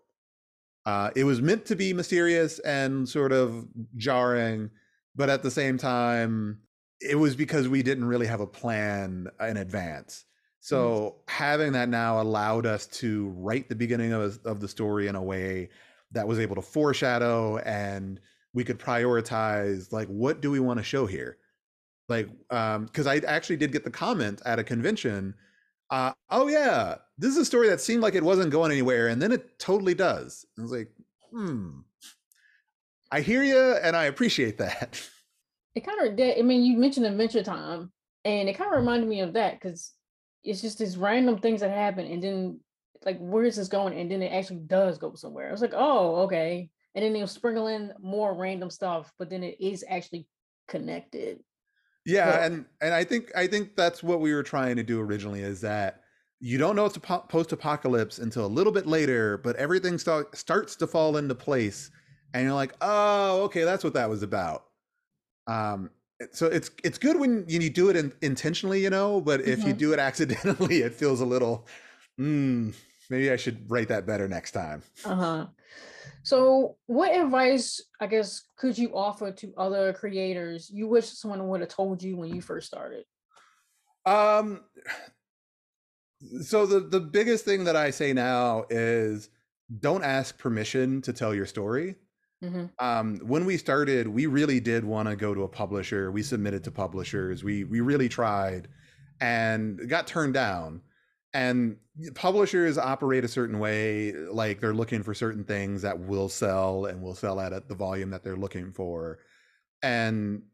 Uh, 0.84 1.10
it 1.14 1.24
was 1.24 1.40
meant 1.40 1.64
to 1.66 1.76
be 1.76 1.92
mysterious 1.92 2.58
and 2.60 3.08
sort 3.08 3.32
of 3.32 3.66
jarring, 3.96 4.70
but 5.14 5.30
at 5.30 5.42
the 5.42 5.50
same 5.50 5.78
time, 5.78 6.58
it 7.02 7.18
was 7.18 7.36
because 7.36 7.68
we 7.68 7.82
didn't 7.82 8.04
really 8.04 8.26
have 8.26 8.40
a 8.40 8.46
plan 8.46 9.28
in 9.40 9.56
advance. 9.56 10.24
So 10.60 11.16
having 11.26 11.72
that 11.72 11.88
now 11.88 12.20
allowed 12.20 12.66
us 12.66 12.86
to 12.86 13.30
write 13.30 13.68
the 13.68 13.74
beginning 13.74 14.12
of, 14.12 14.38
of 14.44 14.60
the 14.60 14.68
story 14.68 15.08
in 15.08 15.16
a 15.16 15.22
way 15.22 15.70
that 16.12 16.28
was 16.28 16.38
able 16.38 16.54
to 16.54 16.62
foreshadow 16.62 17.58
and 17.58 18.20
we 18.54 18.62
could 18.62 18.78
prioritize 18.78 19.92
like 19.92 20.06
what 20.08 20.40
do 20.40 20.50
we 20.50 20.60
want 20.60 20.78
to 20.78 20.84
show 20.84 21.06
here? 21.06 21.38
Like 22.08 22.28
um 22.50 22.84
because 22.86 23.06
i 23.06 23.16
actually 23.18 23.56
did 23.56 23.72
get 23.72 23.84
the 23.84 23.90
comment 23.90 24.42
at 24.44 24.58
a 24.58 24.64
convention 24.64 25.34
uh 25.90 26.12
oh 26.30 26.46
yeah 26.48 26.96
this 27.16 27.30
is 27.30 27.38
a 27.38 27.44
story 27.44 27.68
that 27.68 27.80
seemed 27.80 28.02
like 28.02 28.14
it 28.14 28.22
wasn't 28.22 28.50
going 28.50 28.70
anywhere 28.70 29.08
and 29.08 29.22
then 29.22 29.32
it 29.32 29.58
totally 29.58 29.94
does. 29.94 30.44
I 30.58 30.62
was 30.62 30.72
like 30.72 30.92
hmm. 31.30 31.80
I 33.10 33.20
hear 33.20 33.42
you 33.42 33.76
and 33.82 33.96
i 33.96 34.04
appreciate 34.04 34.58
that 34.58 35.00
It 35.74 35.86
kind 35.86 36.06
of 36.06 36.16
did. 36.16 36.38
I 36.38 36.42
mean, 36.42 36.62
you 36.62 36.76
mentioned 36.76 37.06
Adventure 37.06 37.42
Time, 37.42 37.90
and 38.24 38.48
it 38.48 38.58
kind 38.58 38.72
of 38.72 38.78
reminded 38.78 39.08
me 39.08 39.20
of 39.20 39.32
that 39.34 39.54
because 39.60 39.92
it's 40.44 40.60
just 40.60 40.78
these 40.78 40.96
random 40.96 41.38
things 41.38 41.60
that 41.60 41.70
happen, 41.70 42.06
and 42.06 42.22
then 42.22 42.60
like, 43.04 43.18
where 43.18 43.44
is 43.44 43.56
this 43.56 43.68
going? 43.68 43.98
And 43.98 44.10
then 44.10 44.22
it 44.22 44.32
actually 44.32 44.60
does 44.66 44.98
go 44.98 45.14
somewhere. 45.14 45.48
I 45.48 45.52
was 45.52 45.60
like, 45.62 45.74
oh, 45.74 46.16
okay. 46.22 46.70
And 46.94 47.04
then 47.04 47.12
they'll 47.12 47.26
sprinkle 47.26 47.66
in 47.68 47.92
more 48.00 48.36
random 48.36 48.70
stuff, 48.70 49.12
but 49.18 49.28
then 49.30 49.42
it 49.42 49.56
is 49.60 49.84
actually 49.88 50.28
connected. 50.68 51.40
yeah 52.04 52.30
But 52.30 52.42
and 52.42 52.64
and 52.80 52.94
i 52.94 53.04
think 53.04 53.30
i 53.36 53.46
think 53.46 53.76
that's 53.76 54.02
what 54.02 54.20
we 54.20 54.32
were 54.32 54.42
trying 54.42 54.76
to 54.76 54.82
do 54.82 55.00
originally 55.00 55.40
is 55.40 55.60
that 55.60 56.00
you 56.40 56.58
don't 56.58 56.74
know 56.76 56.86
it's 56.86 56.96
a 56.96 57.00
po- 57.00 57.24
post-apocalypse 57.28 58.18
until 58.18 58.44
a 58.44 58.48
little 58.48 58.72
bit 58.72 58.86
later 58.86 59.38
but 59.38 59.56
everything 59.56 59.98
start, 59.98 60.36
starts 60.36 60.76
to 60.76 60.86
fall 60.86 61.16
into 61.16 61.34
place 61.34 61.90
and 62.34 62.44
you're 62.44 62.54
like 62.54 62.74
oh 62.80 63.42
okay 63.42 63.64
that's 63.64 63.84
what 63.84 63.94
that 63.94 64.08
was 64.08 64.22
about 64.22 64.64
um 65.46 65.90
so 66.30 66.46
it's 66.46 66.70
it's 66.84 66.98
good 66.98 67.18
when 67.18 67.44
you, 67.48 67.60
you 67.60 67.70
do 67.70 67.88
it 67.90 67.96
in, 67.96 68.12
intentionally 68.22 68.80
you 68.82 68.90
know 68.90 69.20
but 69.20 69.40
if 69.40 69.64
you 69.64 69.72
Mhm. 69.74 69.78
do 69.78 69.92
it 69.92 69.98
accidentally 70.08 70.82
it 70.82 70.94
feels 70.94 71.20
a 71.20 71.26
little 71.26 71.66
mm, 72.18 72.74
maybe 73.10 73.30
i 73.30 73.36
should 73.36 73.68
write 73.70 73.88
that 73.88 74.06
better 74.06 74.28
next 74.28 74.52
time 74.52 74.82
uh-huh. 75.04 75.46
So 76.24 76.76
what 76.86 77.12
advice, 77.12 77.82
I 78.00 78.06
guess, 78.06 78.42
could 78.56 78.78
you 78.78 78.96
offer 78.96 79.32
to 79.32 79.52
other 79.56 79.92
creators 79.92 80.70
you 80.70 80.86
wish 80.86 81.06
someone 81.06 81.48
would 81.48 81.60
have 81.60 81.68
told 81.68 82.00
you 82.02 82.16
when 82.16 82.32
you 82.32 82.40
first 82.40 82.68
started? 82.68 83.04
um 84.06 84.60
so 86.42 86.66
the 86.66 86.80
the 86.80 87.00
biggest 87.00 87.44
thing 87.44 87.64
that 87.64 87.76
i 87.76 87.90
say 87.90 88.12
now 88.12 88.64
is 88.70 89.28
don't 89.80 90.04
ask 90.04 90.38
permission 90.38 91.02
to 91.02 91.12
tell 91.12 91.34
your 91.34 91.46
story 91.46 91.96
hmm 92.42 92.66
um, 92.78 93.18
when 93.20 93.44
we 93.44 93.56
started, 93.58 94.08
we 94.08 94.26
really 94.26 94.60
did 94.60 94.84
want 94.84 95.08
to 95.08 95.16
go 95.16 95.34
to 95.34 95.42
a 95.42 95.48
publisher. 95.48 96.10
We 96.10 96.22
submitted 96.22 96.64
to 96.64 96.70
publishers. 96.72 97.44
We 97.44 97.64
we 97.64 97.80
really 97.80 98.08
tried, 98.08 98.68
and 99.20 99.88
got 99.88 100.06
turned 100.06 100.34
down. 100.34 100.82
And 101.34 101.78
publishers 102.14 102.76
operate 102.78 103.24
a 103.24 103.28
certain 103.28 103.58
way, 103.58 104.12
like 104.12 104.60
they're 104.60 104.74
looking 104.74 105.02
for 105.02 105.14
certain 105.14 105.44
things 105.44 105.82
that 105.82 106.00
will 106.00 106.28
sell 106.28 106.84
and 106.86 107.02
will 107.02 107.14
sell 107.14 107.40
at 107.40 107.68
the 107.68 107.74
volume 107.74 108.10
that 108.10 108.22
they're 108.22 108.36
looking 108.36 108.72
for. 108.72 109.18
And 109.82 110.44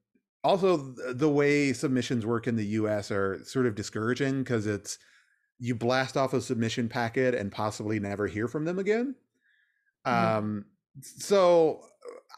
also, 0.45 0.77
the 1.15 1.29
way 1.31 1.73
submissions 1.73 2.27
work 2.27 2.47
in 2.47 2.57
the 2.57 2.67
U.S. 2.67 3.11
are 3.11 3.45
sort 3.45 3.67
of 3.67 3.75
discouraging 3.75 4.45
because 4.45 4.67
it's 4.67 4.99
you 5.59 5.75
blast 5.75 6.17
off 6.17 6.35
a 6.35 6.41
submission 6.43 6.89
packet 6.89 7.35
and 7.35 7.53
possibly 7.53 8.01
never 8.01 8.27
hear 8.29 8.49
from 8.49 8.65
them 8.67 8.79
again. 8.79 9.17
Mhm. 10.11 10.39
Um, 10.39 10.67
so 11.01 11.83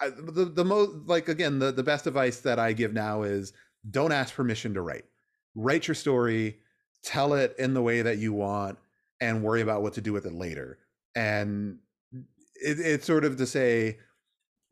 I, 0.01 0.11
the 0.11 0.47
the 0.47 0.65
most 0.65 0.93
like 1.07 1.29
again 1.29 1.59
the 1.59 1.73
the 1.73 1.83
best 1.83 2.07
advice 2.07 2.41
that 2.41 2.59
I 2.59 2.73
give 2.73 2.93
now 2.93 3.23
is 3.23 3.53
don't 3.91 4.13
ask 4.13 4.35
permission 4.35 4.75
to 4.75 4.83
write. 4.83 5.05
Write 5.55 5.89
your 5.89 5.95
story, 5.95 6.59
tell 7.03 7.35
it 7.35 7.55
in 7.59 7.75
the 7.75 7.83
way 7.83 8.03
that 8.03 8.19
you 8.19 8.33
want, 8.33 8.79
and 9.21 9.43
worry 9.43 9.63
about 9.63 9.83
what 9.83 9.95
to 9.95 10.01
do 10.01 10.13
with 10.13 10.27
it 10.27 10.35
later. 10.35 10.79
And 11.15 11.79
it, 12.13 12.79
it's 12.79 13.07
sort 13.07 13.25
of 13.25 13.37
to 13.39 13.47
say, 13.47 13.99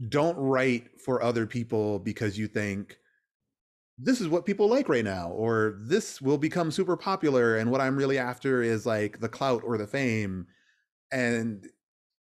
don't 0.08 0.36
write 0.36 1.00
for 1.00 1.22
other 1.22 1.46
people 1.46 1.98
because 1.98 2.38
you 2.38 2.46
think 2.46 2.98
this 3.98 4.20
is 4.20 4.28
what 4.28 4.46
people 4.46 4.68
like 4.68 4.88
right 4.88 5.04
now, 5.04 5.30
or 5.30 5.76
this 5.80 6.22
will 6.22 6.38
become 6.38 6.70
super 6.70 6.96
popular, 6.96 7.56
and 7.56 7.70
what 7.70 7.80
I'm 7.80 7.96
really 7.96 8.18
after 8.18 8.62
is 8.62 8.86
like 8.86 9.20
the 9.20 9.28
clout 9.28 9.62
or 9.64 9.76
the 9.76 9.86
fame. 9.86 10.46
And 11.10 11.66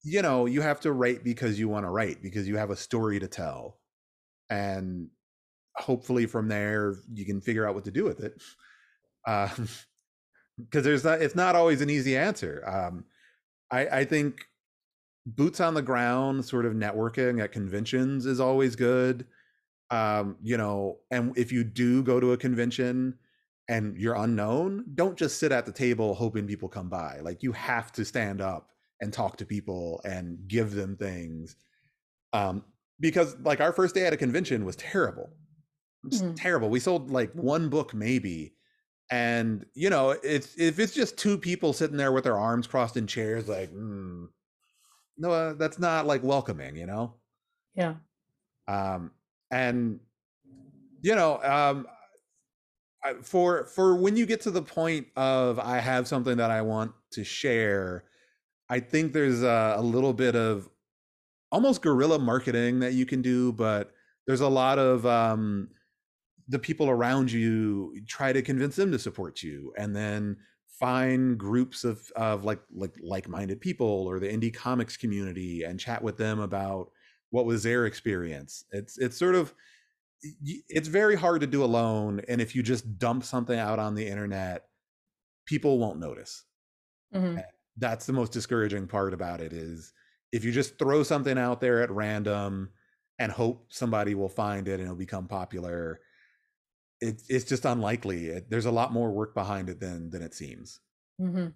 you 0.04 0.22
know 0.22 0.46
you 0.46 0.60
have 0.60 0.80
to 0.80 0.92
write 0.92 1.24
because 1.24 1.58
you 1.58 1.68
want 1.68 1.84
to 1.86 1.90
write 1.90 2.22
because 2.22 2.46
you 2.46 2.56
have 2.56 2.70
a 2.70 2.76
story 2.76 3.18
to 3.18 3.26
tell 3.26 3.78
and 4.50 5.08
hopefully 5.76 6.26
from 6.26 6.48
there 6.48 6.94
you 7.12 7.24
can 7.24 7.40
figure 7.40 7.66
out 7.66 7.74
what 7.74 7.84
to 7.84 7.90
do 7.90 8.04
with 8.04 8.20
it. 8.20 8.40
Because 10.56 10.84
there's 10.84 11.02
not 11.02 11.20
it's 11.20 11.34
not 11.34 11.56
always 11.56 11.80
an 11.80 11.90
easy 11.90 12.16
answer 12.16 12.62
um 12.64 13.04
i 13.72 13.86
i 13.88 14.04
think 14.04 14.44
boots 15.26 15.60
on 15.60 15.74
the 15.74 15.82
ground 15.82 16.44
sort 16.44 16.64
of 16.64 16.74
networking 16.74 17.42
at 17.42 17.50
conventions 17.50 18.26
is 18.26 18.38
always 18.38 18.76
good 18.76 19.26
um 19.90 20.36
you 20.42 20.56
know 20.56 20.98
and 21.10 21.36
if 21.36 21.50
you 21.50 21.64
do 21.64 22.04
go 22.04 22.20
to 22.20 22.32
a 22.32 22.36
convention 22.36 23.18
and 23.68 23.98
you're 23.98 24.14
unknown 24.14 24.84
don't 24.94 25.18
just 25.18 25.38
sit 25.38 25.50
at 25.50 25.66
the 25.66 25.72
table 25.72 26.14
hoping 26.14 26.46
people 26.46 26.68
come 26.68 26.88
by 26.88 27.18
like 27.20 27.42
you 27.42 27.50
have 27.52 27.90
to 27.90 28.04
stand 28.04 28.40
up 28.40 28.70
and 29.00 29.12
talk 29.12 29.36
to 29.38 29.46
people 29.46 30.00
and 30.04 30.46
give 30.48 30.72
them 30.72 30.96
things 30.96 31.56
um 32.32 32.64
because 33.00 33.36
like 33.40 33.60
our 33.60 33.72
first 33.72 33.94
day 33.94 34.06
at 34.06 34.12
a 34.12 34.16
convention 34.16 34.64
was 34.64 34.76
terrible 34.76 35.30
just 36.10 36.24
Mhm. 36.24 36.36
terrible 36.36 36.70
we 36.70 36.80
sold 36.80 37.10
like 37.10 37.32
one 37.34 37.68
book 37.70 37.94
maybe 37.94 38.54
and 39.10 39.66
you 39.74 39.90
know 39.90 40.10
it's 40.10 40.58
if 40.58 40.78
it's 40.78 40.94
just 40.94 41.18
two 41.18 41.38
people 41.38 41.72
sitting 41.72 41.96
there 41.96 42.12
with 42.12 42.24
their 42.24 42.38
arms 42.38 42.66
crossed 42.66 42.96
in 42.96 43.06
chairs 43.06 43.48
like 43.48 43.72
mm, 43.72 44.26
no 45.18 45.30
uh, 45.30 45.54
that's 45.54 45.78
not 45.78 46.06
like 46.06 46.22
welcoming 46.22 46.76
you 46.76 46.86
know 46.86 47.16
Yeah. 47.74 47.96
um 48.68 49.12
and 49.50 50.00
you 51.02 51.14
know 51.14 51.40
um 51.42 51.86
I- 53.02 53.14
for 53.22 53.66
for 53.66 53.96
when 53.96 54.16
you 54.16 54.26
get 54.26 54.40
to 54.42 54.50
the 54.50 54.62
point 54.62 55.08
of 55.16 55.58
i 55.58 55.78
have 55.78 56.08
something 56.08 56.36
that 56.38 56.50
i 56.50 56.62
want 56.62 56.92
to 57.12 57.24
share 57.24 58.04
i 58.68 58.80
think 58.80 59.12
there's 59.12 59.42
a, 59.42 59.74
a 59.76 59.82
little 59.82 60.12
bit 60.12 60.34
of 60.34 60.68
almost 61.52 61.82
guerrilla 61.82 62.18
marketing 62.18 62.80
that 62.80 62.94
you 62.94 63.06
can 63.06 63.22
do 63.22 63.52
but 63.52 63.92
there's 64.26 64.40
a 64.40 64.48
lot 64.48 64.78
of 64.78 65.06
um 65.06 65.68
the 66.48 66.58
people 66.58 66.90
around 66.90 67.32
you 67.32 67.94
try 68.06 68.32
to 68.32 68.42
convince 68.42 68.76
them 68.76 68.92
to 68.92 68.98
support 68.98 69.42
you 69.42 69.72
and 69.78 69.94
then 69.96 70.36
find 70.68 71.38
groups 71.38 71.84
of 71.84 72.10
of 72.16 72.44
like 72.44 72.60
like 72.72 72.94
like-minded 73.00 73.60
people 73.60 73.86
or 73.86 74.18
the 74.18 74.26
indie 74.28 74.52
comics 74.52 74.96
community 74.96 75.62
and 75.62 75.78
chat 75.80 76.02
with 76.02 76.16
them 76.16 76.40
about 76.40 76.90
what 77.30 77.46
was 77.46 77.62
their 77.62 77.86
experience. 77.86 78.64
It's 78.72 78.98
it's 78.98 79.16
sort 79.16 79.34
of 79.34 79.54
it's 80.42 80.88
very 80.88 81.16
hard 81.16 81.40
to 81.42 81.46
do 81.46 81.62
alone 81.62 82.20
and 82.28 82.40
if 82.40 82.54
you 82.54 82.62
just 82.62 82.98
dump 82.98 83.24
something 83.24 83.58
out 83.58 83.78
on 83.78 83.94
the 83.94 84.06
internet 84.06 84.64
people 85.46 85.78
won't 85.78 85.98
notice. 85.98 86.44
Hmm 87.12 87.38
that's 87.76 88.06
the 88.06 88.12
most 88.12 88.32
discouraging 88.32 88.86
part 88.86 89.14
about 89.14 89.40
it 89.40 89.52
is 89.52 89.92
if 90.32 90.44
you 90.44 90.52
just 90.52 90.78
throw 90.78 91.02
something 91.02 91.38
out 91.38 91.60
there 91.60 91.82
at 91.82 91.90
random 91.90 92.70
and 93.18 93.32
hope 93.32 93.72
somebody 93.72 94.14
will 94.14 94.28
find 94.28 94.68
it 94.68 94.74
and 94.74 94.82
it'll 94.82 94.96
become 94.96 95.28
popular 95.28 96.00
it, 97.00 97.22
it's 97.28 97.44
just 97.44 97.64
unlikely 97.64 98.26
it, 98.28 98.50
there's 98.50 98.66
a 98.66 98.70
lot 98.70 98.92
more 98.92 99.10
work 99.12 99.34
behind 99.34 99.68
it 99.68 99.80
than 99.80 100.10
than 100.10 100.22
it 100.22 100.34
seems 100.34 100.80
hmm 101.18 101.48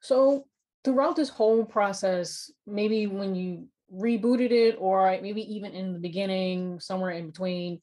So 0.00 0.46
throughout 0.84 1.16
this 1.16 1.28
whole 1.30 1.64
process, 1.64 2.50
maybe 2.66 3.06
when 3.06 3.34
you 3.34 3.68
rebooted 3.92 4.50
it, 4.52 4.76
or 4.78 5.10
maybe 5.22 5.42
even 5.54 5.72
in 5.74 5.92
the 5.92 5.98
beginning, 5.98 6.80
somewhere 6.80 7.12
in 7.12 7.28
between, 7.28 7.80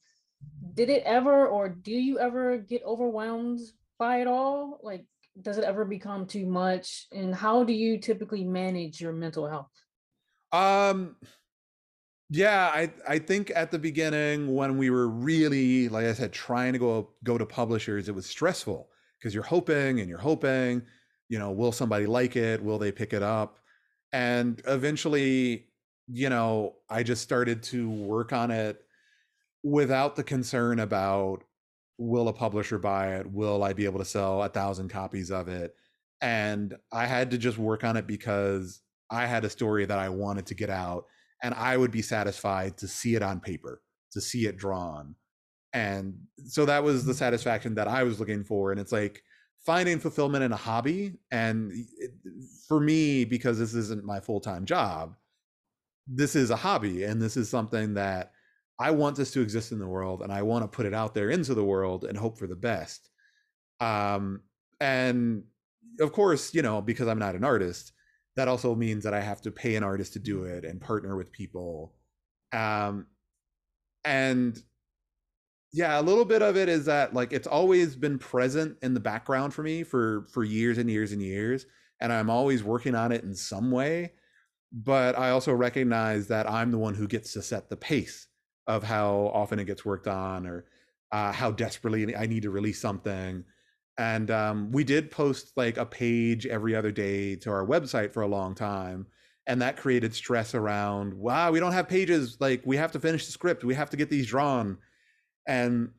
did 0.74 0.90
it 0.90 1.02
ever, 1.04 1.46
or 1.46 1.68
do 1.68 1.92
you 1.92 2.18
ever 2.18 2.58
get 2.58 2.82
overwhelmed 2.84 3.60
by 3.98 4.20
it 4.20 4.26
all? 4.26 4.80
Like, 4.82 5.06
does 5.40 5.58
it 5.58 5.64
ever 5.64 5.84
become 5.84 6.26
too 6.26 6.46
much? 6.46 7.06
And 7.12 7.34
how 7.34 7.64
do 7.64 7.72
you 7.72 7.98
typically 7.98 8.44
manage 8.44 9.00
your 9.00 9.12
mental 9.12 9.48
health? 9.48 9.70
um 10.54 11.16
yeah 12.30 12.70
i 12.72 12.90
i 13.08 13.18
think 13.18 13.50
at 13.56 13.72
the 13.72 13.78
beginning 13.78 14.54
when 14.54 14.78
we 14.78 14.88
were 14.88 15.08
really 15.08 15.88
like 15.88 16.06
i 16.06 16.12
said 16.12 16.32
trying 16.32 16.72
to 16.72 16.78
go 16.78 17.10
go 17.24 17.36
to 17.36 17.44
publishers 17.44 18.08
it 18.08 18.14
was 18.14 18.24
stressful 18.24 18.88
because 19.18 19.34
you're 19.34 19.42
hoping 19.42 19.98
and 19.98 20.08
you're 20.08 20.16
hoping 20.16 20.80
you 21.28 21.38
know 21.38 21.50
will 21.50 21.72
somebody 21.72 22.06
like 22.06 22.36
it 22.36 22.62
will 22.62 22.78
they 22.78 22.92
pick 22.92 23.12
it 23.12 23.22
up 23.22 23.58
and 24.12 24.62
eventually 24.68 25.66
you 26.06 26.28
know 26.28 26.76
i 26.88 27.02
just 27.02 27.22
started 27.22 27.60
to 27.60 27.90
work 27.90 28.32
on 28.32 28.52
it 28.52 28.80
without 29.64 30.14
the 30.14 30.22
concern 30.22 30.78
about 30.78 31.42
will 31.98 32.28
a 32.28 32.32
publisher 32.32 32.78
buy 32.78 33.16
it 33.16 33.26
will 33.30 33.62
i 33.62 33.72
be 33.72 33.84
able 33.84 33.98
to 33.98 34.04
sell 34.04 34.42
a 34.42 34.48
thousand 34.48 34.88
copies 34.88 35.30
of 35.30 35.48
it 35.48 35.74
and 36.20 36.76
i 36.92 37.06
had 37.06 37.30
to 37.30 37.38
just 37.38 37.58
work 37.58 37.84
on 37.84 37.96
it 37.96 38.06
because 38.06 38.80
I 39.10 39.26
had 39.26 39.44
a 39.44 39.50
story 39.50 39.86
that 39.86 39.98
I 39.98 40.08
wanted 40.08 40.46
to 40.46 40.54
get 40.54 40.70
out, 40.70 41.06
and 41.42 41.54
I 41.54 41.76
would 41.76 41.90
be 41.90 42.02
satisfied 42.02 42.76
to 42.78 42.88
see 42.88 43.14
it 43.14 43.22
on 43.22 43.40
paper, 43.40 43.82
to 44.12 44.20
see 44.20 44.46
it 44.46 44.56
drawn. 44.56 45.14
And 45.72 46.14
so 46.46 46.64
that 46.66 46.84
was 46.84 47.04
the 47.04 47.12
Mm-hmm. 47.12 47.18
satisfaction 47.18 47.74
that 47.76 47.88
I 47.88 48.02
was 48.04 48.20
looking 48.20 48.44
for. 48.44 48.70
And 48.70 48.80
it's 48.80 48.92
like 48.92 49.22
finding 49.64 49.98
fulfillment 49.98 50.44
in 50.44 50.52
a 50.52 50.56
hobby. 50.56 51.14
And 51.30 51.72
it, 51.98 52.12
for 52.68 52.80
me, 52.80 53.24
because 53.24 53.58
this 53.58 53.74
isn't 53.74 54.04
my 54.04 54.20
full 54.20 54.40
time 54.40 54.64
job, 54.64 55.16
this 56.06 56.36
is 56.36 56.50
a 56.50 56.56
hobby 56.56 57.04
and 57.04 57.20
this 57.20 57.36
is 57.36 57.48
something 57.48 57.94
that 57.94 58.32
I 58.78 58.90
want 58.90 59.16
this 59.16 59.30
to 59.32 59.40
exist 59.40 59.72
in 59.72 59.78
the 59.78 59.86
world 59.86 60.22
and 60.22 60.32
I 60.32 60.42
want 60.42 60.64
to 60.64 60.76
put 60.76 60.86
it 60.86 60.94
out 60.94 61.14
there 61.14 61.30
into 61.30 61.54
the 61.54 61.64
world 61.64 62.04
and 62.04 62.18
hope 62.18 62.38
for 62.38 62.46
the 62.46 62.56
best. 62.56 63.08
Um, 63.80 64.40
and 64.80 65.44
of 66.00 66.12
course, 66.12 66.54
you 66.54 66.62
know, 66.62 66.82
because 66.82 67.06
I'm 67.06 67.18
not 67.18 67.36
an 67.36 67.44
artist, 67.44 67.92
that 68.36 68.48
also 68.48 68.74
means 68.74 69.04
that 69.04 69.14
I 69.14 69.20
have 69.20 69.40
to 69.42 69.52
pay 69.52 69.76
an 69.76 69.84
artist 69.84 70.14
to 70.14 70.18
do 70.18 70.44
it 70.44 70.64
and 70.64 70.80
partner 70.80 71.16
with 71.16 71.30
people. 71.30 71.94
Um, 72.52 73.06
and 74.04 74.60
yeah, 75.72 75.98
a 75.98 76.02
little 76.02 76.24
bit 76.24 76.42
of 76.42 76.56
it 76.56 76.68
is 76.68 76.84
that 76.86 77.14
like 77.14 77.32
it's 77.32 77.46
always 77.46 77.96
been 77.96 78.18
present 78.18 78.76
in 78.82 78.94
the 78.94 79.00
background 79.00 79.54
for 79.54 79.62
me 79.62 79.82
for 79.82 80.26
for 80.32 80.44
years 80.44 80.78
and 80.78 80.90
years 80.90 81.12
and 81.12 81.22
years, 81.22 81.66
and 82.00 82.12
I'm 82.12 82.30
always 82.30 82.62
working 82.62 82.94
on 82.94 83.12
it 83.12 83.24
in 83.24 83.34
some 83.34 83.70
way. 83.70 84.12
But 84.72 85.16
I 85.18 85.30
also 85.30 85.52
recognize 85.52 86.28
that 86.28 86.50
I'm 86.50 86.70
the 86.70 86.78
one 86.78 86.94
who 86.94 87.06
gets 87.06 87.32
to 87.34 87.42
set 87.42 87.70
the 87.70 87.76
pace 87.76 88.28
of 88.66 88.82
how 88.82 89.30
often 89.34 89.58
it 89.58 89.66
gets 89.66 89.84
worked 89.84 90.06
on 90.06 90.46
or 90.46 90.64
uh, 91.12 91.32
how 91.32 91.50
desperately 91.50 92.16
I 92.16 92.26
need 92.26 92.42
to 92.42 92.50
release 92.50 92.80
something. 92.80 93.44
And 93.96 94.30
um, 94.30 94.72
we 94.72 94.82
did 94.82 95.10
post 95.10 95.52
like 95.56 95.76
a 95.76 95.86
page 95.86 96.46
every 96.46 96.74
other 96.74 96.90
day 96.90 97.36
to 97.36 97.50
our 97.50 97.64
website 97.64 98.12
for 98.12 98.22
a 98.22 98.28
long 98.28 98.54
time. 98.54 99.06
And 99.46 99.60
that 99.62 99.76
created 99.76 100.14
stress 100.14 100.54
around, 100.54 101.14
wow, 101.14 101.52
we 101.52 101.60
don't 101.60 101.72
have 101.72 101.88
pages. 101.88 102.38
Like, 102.40 102.62
we 102.64 102.76
have 102.78 102.92
to 102.92 103.00
finish 103.00 103.26
the 103.26 103.32
script. 103.32 103.62
We 103.62 103.74
have 103.74 103.90
to 103.90 103.96
get 103.96 104.10
these 104.10 104.26
drawn. 104.26 104.78
And, 105.46 105.90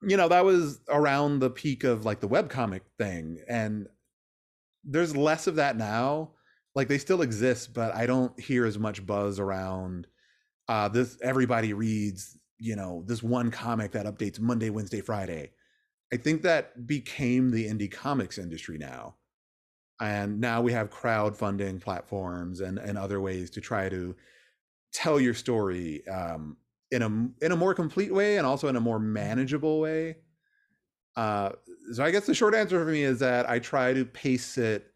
you 0.00 0.16
know, 0.16 0.28
that 0.28 0.44
was 0.44 0.80
around 0.88 1.40
the 1.40 1.50
peak 1.50 1.84
of 1.84 2.04
like 2.04 2.20
the 2.20 2.28
webcomic 2.28 2.82
thing. 2.96 3.40
And 3.48 3.88
there's 4.84 5.16
less 5.16 5.46
of 5.46 5.56
that 5.56 5.76
now. 5.76 6.30
Like, 6.76 6.88
they 6.88 6.98
still 6.98 7.22
exist, 7.22 7.74
but 7.74 7.94
I 7.94 8.06
don't 8.06 8.38
hear 8.40 8.64
as 8.64 8.78
much 8.78 9.04
buzz 9.04 9.38
around 9.38 10.06
uh, 10.68 10.88
this. 10.88 11.18
Everybody 11.22 11.72
reads, 11.72 12.38
you 12.58 12.76
know, 12.76 13.04
this 13.06 13.22
one 13.22 13.50
comic 13.50 13.92
that 13.92 14.06
updates 14.06 14.40
Monday, 14.40 14.70
Wednesday, 14.70 15.00
Friday. 15.00 15.50
I 16.12 16.16
think 16.16 16.42
that 16.42 16.86
became 16.86 17.50
the 17.50 17.66
indie 17.66 17.90
comics 17.90 18.38
industry 18.38 18.78
now. 18.78 19.16
And 20.00 20.40
now 20.40 20.60
we 20.60 20.72
have 20.72 20.90
crowdfunding 20.90 21.80
platforms 21.80 22.60
and, 22.60 22.78
and 22.78 22.98
other 22.98 23.20
ways 23.20 23.50
to 23.50 23.60
try 23.60 23.88
to 23.88 24.14
tell 24.92 25.20
your 25.20 25.34
story 25.34 26.06
um, 26.08 26.56
in 26.90 27.02
a 27.02 27.06
in 27.44 27.52
a 27.52 27.56
more 27.56 27.74
complete 27.74 28.12
way 28.12 28.38
and 28.38 28.46
also 28.46 28.68
in 28.68 28.76
a 28.76 28.80
more 28.80 28.98
manageable 28.98 29.80
way. 29.80 30.16
Uh, 31.16 31.50
so 31.92 32.04
I 32.04 32.10
guess 32.10 32.26
the 32.26 32.34
short 32.34 32.54
answer 32.54 32.78
for 32.84 32.90
me 32.90 33.02
is 33.02 33.18
that 33.20 33.48
I 33.48 33.58
try 33.58 33.92
to 33.92 34.04
pace 34.04 34.58
it 34.58 34.86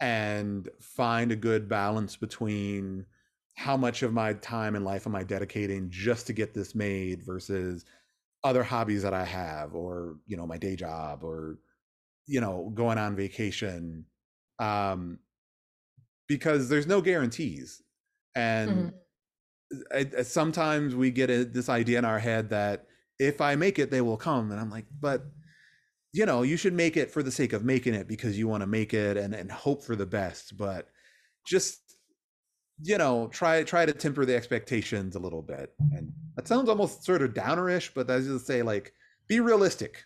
and 0.00 0.68
find 0.80 1.30
a 1.30 1.36
good 1.36 1.68
balance 1.68 2.16
between 2.16 3.06
how 3.54 3.76
much 3.76 4.02
of 4.02 4.12
my 4.12 4.32
time 4.34 4.74
and 4.74 4.84
life 4.84 5.06
am 5.06 5.14
I 5.14 5.24
dedicating 5.24 5.90
just 5.90 6.26
to 6.28 6.32
get 6.32 6.54
this 6.54 6.74
made 6.74 7.22
versus 7.24 7.84
other 8.44 8.62
hobbies 8.62 9.02
that 9.02 9.14
I 9.14 9.24
have 9.24 9.74
or 9.74 10.16
you 10.26 10.36
know 10.36 10.46
my 10.46 10.58
day 10.58 10.76
job 10.76 11.24
or 11.24 11.58
you 12.26 12.40
know 12.40 12.72
going 12.74 12.98
on 12.98 13.16
vacation 13.16 14.06
um 14.60 15.18
because 16.28 16.68
there's 16.68 16.86
no 16.86 17.00
guarantees. 17.00 17.82
And 18.34 18.92
I, 19.92 20.10
I- 20.18 20.22
sometimes 20.22 20.94
we 20.94 21.10
get 21.10 21.30
a, 21.30 21.44
this 21.44 21.68
idea 21.68 21.98
in 21.98 22.04
our 22.04 22.18
head 22.18 22.50
that 22.50 22.86
if 23.18 23.40
I 23.40 23.56
make 23.56 23.78
it 23.78 23.90
they 23.90 24.00
will 24.00 24.16
come 24.16 24.50
and 24.50 24.60
I'm 24.60 24.70
like 24.70 24.86
but 25.00 25.24
you 26.12 26.26
know 26.26 26.42
you 26.42 26.56
should 26.56 26.72
make 26.74 26.96
it 26.96 27.10
for 27.10 27.22
the 27.22 27.30
sake 27.32 27.52
of 27.52 27.64
making 27.64 27.94
it 27.94 28.08
because 28.08 28.38
you 28.38 28.48
want 28.48 28.62
to 28.62 28.66
make 28.66 28.94
it 28.94 29.16
and 29.16 29.34
and 29.34 29.50
hope 29.52 29.84
for 29.84 29.96
the 29.96 30.06
best. 30.06 30.56
But 30.56 30.88
just 31.46 31.81
you 32.80 32.98
know 32.98 33.28
try 33.28 33.62
try 33.62 33.84
to 33.86 33.92
temper 33.92 34.24
the 34.24 34.34
expectations 34.34 35.16
a 35.16 35.18
little 35.18 35.42
bit. 35.42 35.72
And 35.92 36.12
that 36.36 36.48
sounds 36.48 36.68
almost 36.68 37.04
sort 37.04 37.22
of 37.22 37.34
downerish 37.34 37.90
but 37.94 38.06
that's 38.06 38.26
just 38.26 38.46
say 38.46 38.62
like 38.62 38.92
be 39.28 39.40
realistic. 39.40 40.04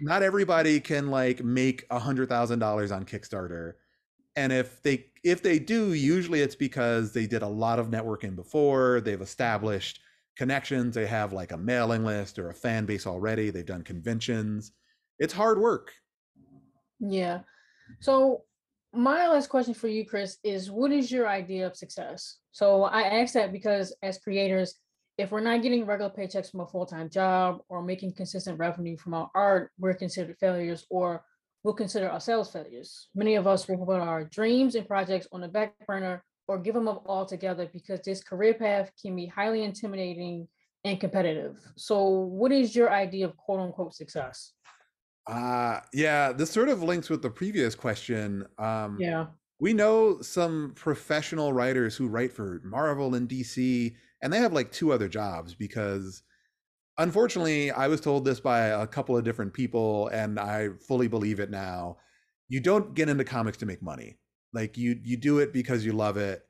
Not 0.00 0.22
everybody 0.22 0.80
can 0.80 1.10
like 1.10 1.44
make 1.44 1.84
a 1.90 1.98
hundred 1.98 2.28
thousand 2.28 2.58
dollars 2.58 2.90
on 2.90 3.04
kickstarter. 3.04 3.74
And 4.34 4.52
if 4.52 4.82
they 4.82 5.06
if 5.22 5.42
they 5.42 5.58
do 5.58 5.92
usually 5.92 6.40
it's 6.40 6.56
because 6.56 7.12
they 7.12 7.26
did 7.26 7.42
a 7.42 7.48
lot 7.48 7.78
of 7.78 7.88
networking 7.88 8.36
before. 8.36 9.00
They've 9.00 9.20
established 9.20 10.00
connections. 10.36 10.94
They 10.94 11.06
have 11.06 11.32
like 11.32 11.52
a 11.52 11.56
mailing 11.56 12.04
list 12.04 12.38
or 12.38 12.50
a 12.50 12.54
fan 12.54 12.84
base 12.84 13.06
already. 13.06 13.50
They've 13.50 13.64
done 13.64 13.82
conventions. 13.82 14.72
It's 15.18 15.32
hard 15.32 15.58
work. 15.58 15.92
Yeah. 17.00 17.40
So 18.00 18.42
my 18.92 19.28
last 19.28 19.48
question 19.48 19.74
for 19.74 19.88
you, 19.88 20.06
Chris, 20.06 20.38
is 20.42 20.70
what 20.70 20.92
is 20.92 21.10
your 21.10 21.28
idea 21.28 21.66
of 21.66 21.76
success? 21.76 22.38
So 22.52 22.84
I 22.84 23.02
ask 23.02 23.34
that 23.34 23.52
because 23.52 23.94
as 24.02 24.18
creators, 24.18 24.74
if 25.18 25.30
we're 25.30 25.40
not 25.40 25.62
getting 25.62 25.86
regular 25.86 26.10
paychecks 26.10 26.50
from 26.50 26.60
a 26.60 26.66
full-time 26.66 27.08
job 27.08 27.60
or 27.68 27.82
making 27.82 28.12
consistent 28.14 28.58
revenue 28.58 28.96
from 28.96 29.14
our 29.14 29.30
art, 29.34 29.70
we're 29.78 29.94
considered 29.94 30.36
failures 30.38 30.86
or 30.90 31.24
we'll 31.62 31.74
consider 31.74 32.10
ourselves 32.10 32.50
failures. 32.50 33.08
Many 33.14 33.34
of 33.34 33.46
us 33.46 33.66
will 33.66 33.84
put 33.84 34.00
our 34.00 34.24
dreams 34.24 34.74
and 34.74 34.86
projects 34.86 35.26
on 35.32 35.40
the 35.40 35.48
back 35.48 35.74
burner 35.86 36.22
or 36.48 36.58
give 36.58 36.74
them 36.74 36.88
up 36.88 37.04
altogether 37.06 37.68
because 37.72 38.00
this 38.00 38.22
career 38.22 38.54
path 38.54 38.90
can 39.00 39.16
be 39.16 39.26
highly 39.26 39.64
intimidating 39.64 40.48
and 40.84 41.00
competitive. 41.00 41.58
So 41.76 42.08
what 42.08 42.52
is 42.52 42.76
your 42.76 42.92
idea 42.92 43.26
of 43.26 43.36
quote 43.36 43.60
unquote 43.60 43.94
success? 43.94 44.52
Uh 45.26 45.80
yeah 45.92 46.32
this 46.32 46.50
sort 46.50 46.68
of 46.68 46.82
links 46.82 47.10
with 47.10 47.22
the 47.22 47.30
previous 47.30 47.74
question 47.74 48.46
um 48.58 49.02
Yeah. 49.02 49.26
we 49.58 49.72
know 49.74 50.20
some 50.22 50.72
professional 50.76 51.52
writers 51.52 51.96
who 51.96 52.08
write 52.08 52.32
for 52.32 52.60
Marvel 52.64 53.14
and 53.14 53.28
DC, 53.28 53.96
and 54.22 54.32
they 54.32 54.38
have 54.38 54.52
like 54.52 54.70
two 54.72 54.92
other 54.92 55.08
jobs 55.08 55.54
because 55.54 56.22
unfortunately, 56.98 57.70
I 57.70 57.88
was 57.88 58.00
told 58.00 58.24
this 58.24 58.40
by 58.40 58.60
a 58.68 58.86
couple 58.86 59.16
of 59.16 59.24
different 59.24 59.54
people, 59.54 60.08
and 60.08 60.38
I 60.40 60.70
fully 60.88 61.08
believe 61.08 61.40
it 61.40 61.50
now. 61.50 61.98
You 62.48 62.60
don't 62.60 62.94
get 62.94 63.08
into 63.08 63.24
comics 63.24 63.58
to 63.58 63.66
make 63.66 63.82
money. 63.82 64.18
Like 64.52 64.76
you 64.78 65.00
you 65.04 65.16
do 65.18 65.38
it 65.40 65.52
because 65.52 65.84
you 65.86 65.92
love 65.92 66.16
it. 66.18 66.46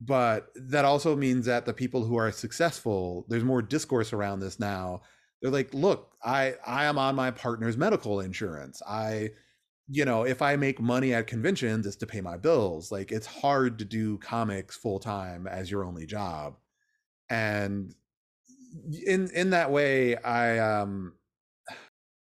But 0.00 0.50
that 0.54 0.84
also 0.84 1.16
means 1.16 1.46
that 1.46 1.66
the 1.66 1.74
people 1.74 2.04
who 2.04 2.16
are 2.16 2.30
successful, 2.30 3.26
there's 3.28 3.44
more 3.44 3.62
discourse 3.62 4.12
around 4.12 4.40
this 4.40 4.60
now. 4.60 5.02
They're 5.40 5.50
like, 5.50 5.72
look, 5.74 6.12
I 6.24 6.54
I 6.66 6.84
am 6.86 6.98
on 6.98 7.14
my 7.14 7.30
partner's 7.30 7.76
medical 7.76 8.20
insurance. 8.20 8.82
I 8.88 9.30
you 9.88 10.04
know, 10.04 10.24
if 10.24 10.42
I 10.42 10.56
make 10.56 10.80
money 10.80 11.14
at 11.14 11.26
conventions, 11.26 11.86
it's 11.86 11.96
to 11.96 12.06
pay 12.06 12.20
my 12.20 12.36
bills. 12.36 12.92
Like 12.92 13.12
it's 13.12 13.26
hard 13.26 13.78
to 13.80 13.84
do 13.86 14.18
comics 14.18 14.76
full 14.76 15.00
time 15.00 15.46
as 15.46 15.70
your 15.70 15.84
only 15.84 16.06
job. 16.06 16.56
And 17.30 17.94
in 19.06 19.30
in 19.30 19.50
that 19.50 19.70
way, 19.70 20.16
I 20.16 20.58
um 20.58 21.14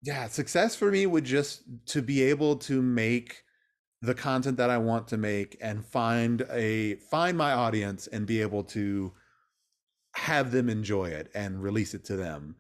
yeah, 0.03 0.29
success 0.29 0.77
for 0.77 0.91
me 0.91 1.07
would 1.07 1.25
just 1.25 1.63
to 1.87 2.03
be 2.03 2.23
able 2.23 2.57
to 2.57 2.81
make 2.83 3.43
the 4.03 4.15
content 4.15 4.57
that 4.59 4.71
I 4.71 4.79
want 4.79 5.09
to 5.09 5.17
make 5.17 5.57
and 5.61 5.85
find 5.85 6.43
a 6.53 6.97
find 6.97 7.37
my 7.37 7.53
audience 7.53 8.07
and 8.07 8.27
be 8.27 8.41
able 8.43 8.65
to 8.65 9.13
have 10.15 10.51
them 10.51 10.69
enjoy 10.69 11.07
it 11.11 11.31
and 11.35 11.63
release 11.63 11.95
it 11.95 12.05
to 12.07 12.17
them. 12.17 12.57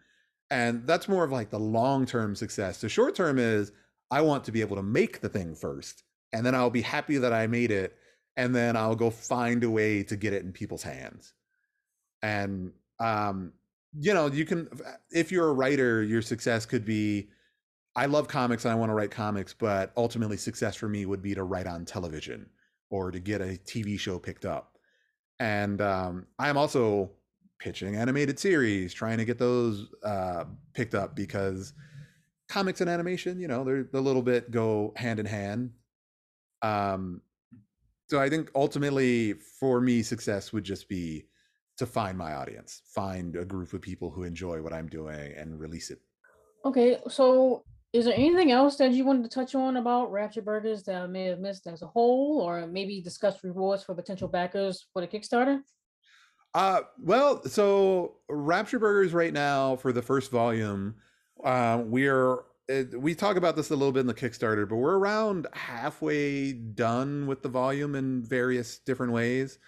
And 0.50 0.86
that's 0.86 1.08
more 1.08 1.24
of 1.24 1.32
like 1.32 1.50
the 1.50 1.58
long-term 1.58 2.36
success. 2.36 2.80
The 2.80 2.88
short 2.88 3.14
term 3.14 3.38
is 3.38 3.72
I 4.10 4.20
want 4.20 4.44
to 4.44 4.52
be 4.52 4.60
able 4.60 4.76
to 4.76 4.82
make 4.82 5.20
the 5.20 5.28
thing 5.28 5.54
first, 5.54 6.04
and 6.32 6.46
then 6.46 6.54
I'll 6.54 6.70
be 6.70 6.82
happy 6.82 7.18
that 7.18 7.32
I 7.32 7.46
made 7.46 7.70
it, 7.70 7.96
and 8.36 8.54
then 8.54 8.76
I'll 8.76 8.94
go 8.94 9.10
find 9.10 9.64
a 9.64 9.70
way 9.70 10.02
to 10.04 10.16
get 10.16 10.32
it 10.32 10.44
in 10.44 10.52
people's 10.52 10.84
hands. 10.84 11.34
And 12.22 12.72
um, 13.00 13.52
you 13.98 14.14
know, 14.14 14.28
you 14.28 14.44
can 14.44 14.68
if 15.10 15.32
you're 15.32 15.48
a 15.48 15.52
writer, 15.52 16.02
your 16.02 16.22
success 16.22 16.66
could 16.66 16.84
be 16.84 17.28
I 17.96 18.06
love 18.06 18.28
comics 18.28 18.66
and 18.66 18.72
I 18.72 18.74
want 18.74 18.90
to 18.90 18.94
write 18.94 19.10
comics, 19.10 19.54
but 19.54 19.92
ultimately 19.96 20.36
success 20.36 20.76
for 20.76 20.88
me 20.88 21.06
would 21.06 21.22
be 21.22 21.34
to 21.34 21.44
write 21.44 21.66
on 21.66 21.86
television 21.86 22.46
or 22.90 23.10
to 23.10 23.18
get 23.18 23.40
a 23.40 23.58
TV 23.64 23.98
show 23.98 24.18
picked 24.18 24.44
up. 24.44 24.78
And 25.40 25.80
um, 25.80 26.26
I'm 26.38 26.58
also 26.58 27.10
pitching 27.58 27.96
animated 27.96 28.38
series, 28.38 28.92
trying 28.92 29.18
to 29.18 29.24
get 29.24 29.38
those 29.38 29.88
uh, 30.04 30.44
picked 30.74 30.94
up 30.94 31.16
because 31.16 31.72
comics 32.48 32.80
and 32.80 32.90
animation, 32.90 33.40
you 33.40 33.48
know, 33.48 33.64
they're 33.64 33.88
a 33.94 34.00
little 34.00 34.22
bit 34.22 34.50
go 34.50 34.92
hand 34.96 35.18
in 35.18 35.26
hand. 35.26 35.70
Um, 36.62 37.20
so 38.08 38.20
I 38.20 38.28
think 38.28 38.50
ultimately 38.54 39.32
for 39.32 39.80
me, 39.80 40.02
success 40.02 40.52
would 40.52 40.64
just 40.64 40.88
be 40.88 41.26
to 41.76 41.86
find 41.86 42.16
my 42.16 42.34
audience, 42.34 42.82
find 42.86 43.36
a 43.36 43.44
group 43.44 43.72
of 43.72 43.82
people 43.82 44.10
who 44.10 44.22
enjoy 44.22 44.62
what 44.62 44.72
I'm 44.72 44.88
doing 44.88 45.32
and 45.36 45.58
release 45.58 45.90
it. 45.90 46.00
Okay, 46.64 46.98
so 47.08 47.64
Is 47.92 48.04
there 48.04 48.14
anything 48.14 48.52
else 48.52 48.76
that 48.76 48.92
you 48.92 49.06
wanted 49.06 49.22
to 49.22 49.30
touch 49.30 49.54
on 49.54 49.78
about 49.78 50.12
Rapture 50.12 50.42
Burgers 50.42 50.82
that 50.82 50.96
I 50.96 51.06
may 51.06 51.24
have 51.24 51.38
missed 51.38 51.66
as 51.66 51.80
a 51.80 51.86
whole, 51.86 52.40
or 52.42 52.66
maybe 52.66 53.00
discuss 53.00 53.42
rewards 53.42 53.84
for 53.84 53.94
potential 53.94 54.28
backers 54.28 54.86
for 54.92 55.00
the 55.00 55.08
Kickstarter? 55.08 55.60
Uh, 56.56 56.80
well, 56.98 57.44
so 57.44 58.14
Rapture 58.30 58.78
Burgers 58.78 59.12
right 59.12 59.34
now 59.34 59.76
for 59.76 59.92
the 59.92 60.00
first 60.00 60.30
volume, 60.30 60.94
uh, 61.44 61.82
we're 61.84 62.38
we 62.96 63.14
talk 63.14 63.36
about 63.36 63.56
this 63.56 63.68
a 63.68 63.76
little 63.76 63.92
bit 63.92 64.00
in 64.00 64.06
the 64.06 64.14
Kickstarter, 64.14 64.66
but 64.66 64.76
we're 64.76 64.96
around 64.96 65.46
halfway 65.52 66.54
done 66.54 67.26
with 67.26 67.42
the 67.42 67.50
volume 67.50 67.94
in 67.94 68.22
various 68.22 68.78
different 68.78 69.12
ways, 69.12 69.58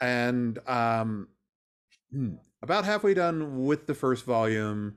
and 0.00 0.58
um, 0.66 1.28
hmm, 2.10 2.36
about 2.62 2.86
halfway 2.86 3.12
done 3.12 3.66
with 3.66 3.86
the 3.86 3.94
first 3.94 4.24
volume. 4.24 4.96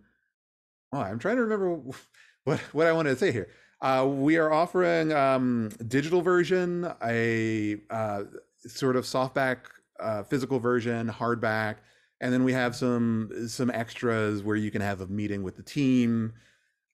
Oh, 0.93 0.99
I'm 0.99 1.19
trying 1.19 1.35
to 1.35 1.41
remember 1.41 1.81
what 2.45 2.59
what 2.71 2.87
I 2.87 2.93
wanted 2.93 3.09
to 3.09 3.17
say 3.17 3.33
here. 3.33 3.49
Uh, 3.81 4.07
we 4.09 4.37
are 4.37 4.53
offering 4.53 5.11
um, 5.11 5.67
digital 5.85 6.21
version, 6.21 6.89
a 7.03 7.75
uh, 7.89 8.23
sort 8.67 8.95
of 8.95 9.03
softback 9.03 9.57
uh, 9.99 10.23
physical 10.23 10.59
version, 10.59 11.09
hardback, 11.09 11.77
and 12.21 12.33
then 12.33 12.43
we 12.43 12.53
have 12.53 12.75
some 12.75 13.47
some 13.47 13.69
extras 13.71 14.43
where 14.43 14.55
you 14.55 14.71
can 14.71 14.81
have 14.81 15.01
a 15.01 15.07
meeting 15.07 15.43
with 15.43 15.55
the 15.55 15.63
team. 15.63 16.33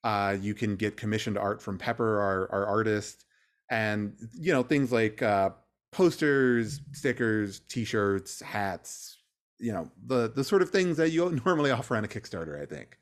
Uh, 0.03 0.35
you 0.39 0.53
can 0.53 0.75
get 0.75 0.97
commissioned 0.97 1.37
art 1.37 1.61
from 1.61 1.77
Pepper, 1.77 2.19
our, 2.19 2.51
our 2.51 2.65
artist, 2.65 3.25
and 3.69 4.15
you 4.33 4.51
know 4.51 4.63
things 4.63 4.91
like 4.91 5.21
uh, 5.21 5.51
posters, 5.91 6.81
stickers, 6.91 7.59
T-shirts, 7.67 8.41
hats. 8.41 9.17
You 9.59 9.73
know 9.73 9.91
the 10.07 10.31
the 10.33 10.43
sort 10.43 10.61
of 10.61 10.69
things 10.71 10.97
that 10.97 11.11
you 11.11 11.39
normally 11.45 11.71
offer 11.71 11.95
on 11.95 12.03
a 12.03 12.07
Kickstarter. 12.07 12.61
I 12.61 12.65
think. 12.65 12.97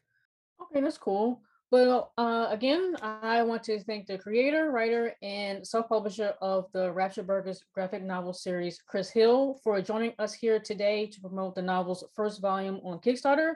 Okay, 0.61 0.81
that's 0.81 0.97
cool. 0.97 1.41
Well, 1.71 2.13
uh, 2.17 2.47
again, 2.49 2.95
I 2.99 3.43
want 3.43 3.61
to 3.65 3.79
thank 3.83 4.07
the 4.07 4.17
creator, 4.17 4.71
writer, 4.71 5.13
and 5.21 5.65
self-publisher 5.65 6.33
of 6.41 6.65
the 6.73 6.91
Rapture 6.91 7.21
Burgers 7.21 7.63
graphic 7.75 8.01
novel 8.01 8.33
series, 8.33 8.81
Chris 8.87 9.11
Hill, 9.11 9.59
for 9.63 9.79
joining 9.79 10.13
us 10.17 10.33
here 10.33 10.59
today 10.59 11.05
to 11.05 11.21
promote 11.21 11.53
the 11.53 11.61
novel's 11.61 12.03
first 12.15 12.41
volume 12.41 12.81
on 12.83 12.97
Kickstarter. 12.97 13.53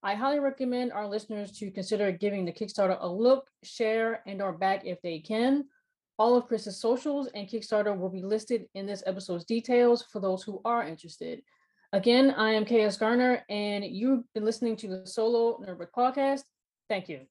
I 0.00 0.14
highly 0.14 0.38
recommend 0.38 0.92
our 0.92 1.08
listeners 1.08 1.58
to 1.58 1.72
consider 1.72 2.12
giving 2.12 2.44
the 2.44 2.52
Kickstarter 2.52 2.98
a 3.00 3.08
look, 3.08 3.48
share, 3.64 4.22
and 4.28 4.40
or 4.40 4.52
back 4.52 4.82
if 4.84 5.02
they 5.02 5.18
can. 5.18 5.64
All 6.20 6.36
of 6.36 6.46
Chris's 6.46 6.80
socials 6.80 7.28
and 7.34 7.48
Kickstarter 7.48 7.98
will 7.98 8.10
be 8.10 8.22
listed 8.22 8.66
in 8.74 8.86
this 8.86 9.02
episode's 9.06 9.44
details 9.44 10.04
for 10.12 10.20
those 10.20 10.44
who 10.44 10.60
are 10.64 10.86
interested. 10.86 11.42
Again, 11.92 12.30
I 12.30 12.52
am 12.52 12.64
KS 12.64 12.96
Garner, 12.96 13.44
and 13.48 13.84
you've 13.84 14.22
been 14.34 14.44
listening 14.44 14.76
to 14.76 14.86
the 14.86 15.04
Solo 15.04 15.58
Nerdbook 15.58 15.90
Podcast. 15.96 16.44
Thank 16.88 17.08
you. 17.08 17.26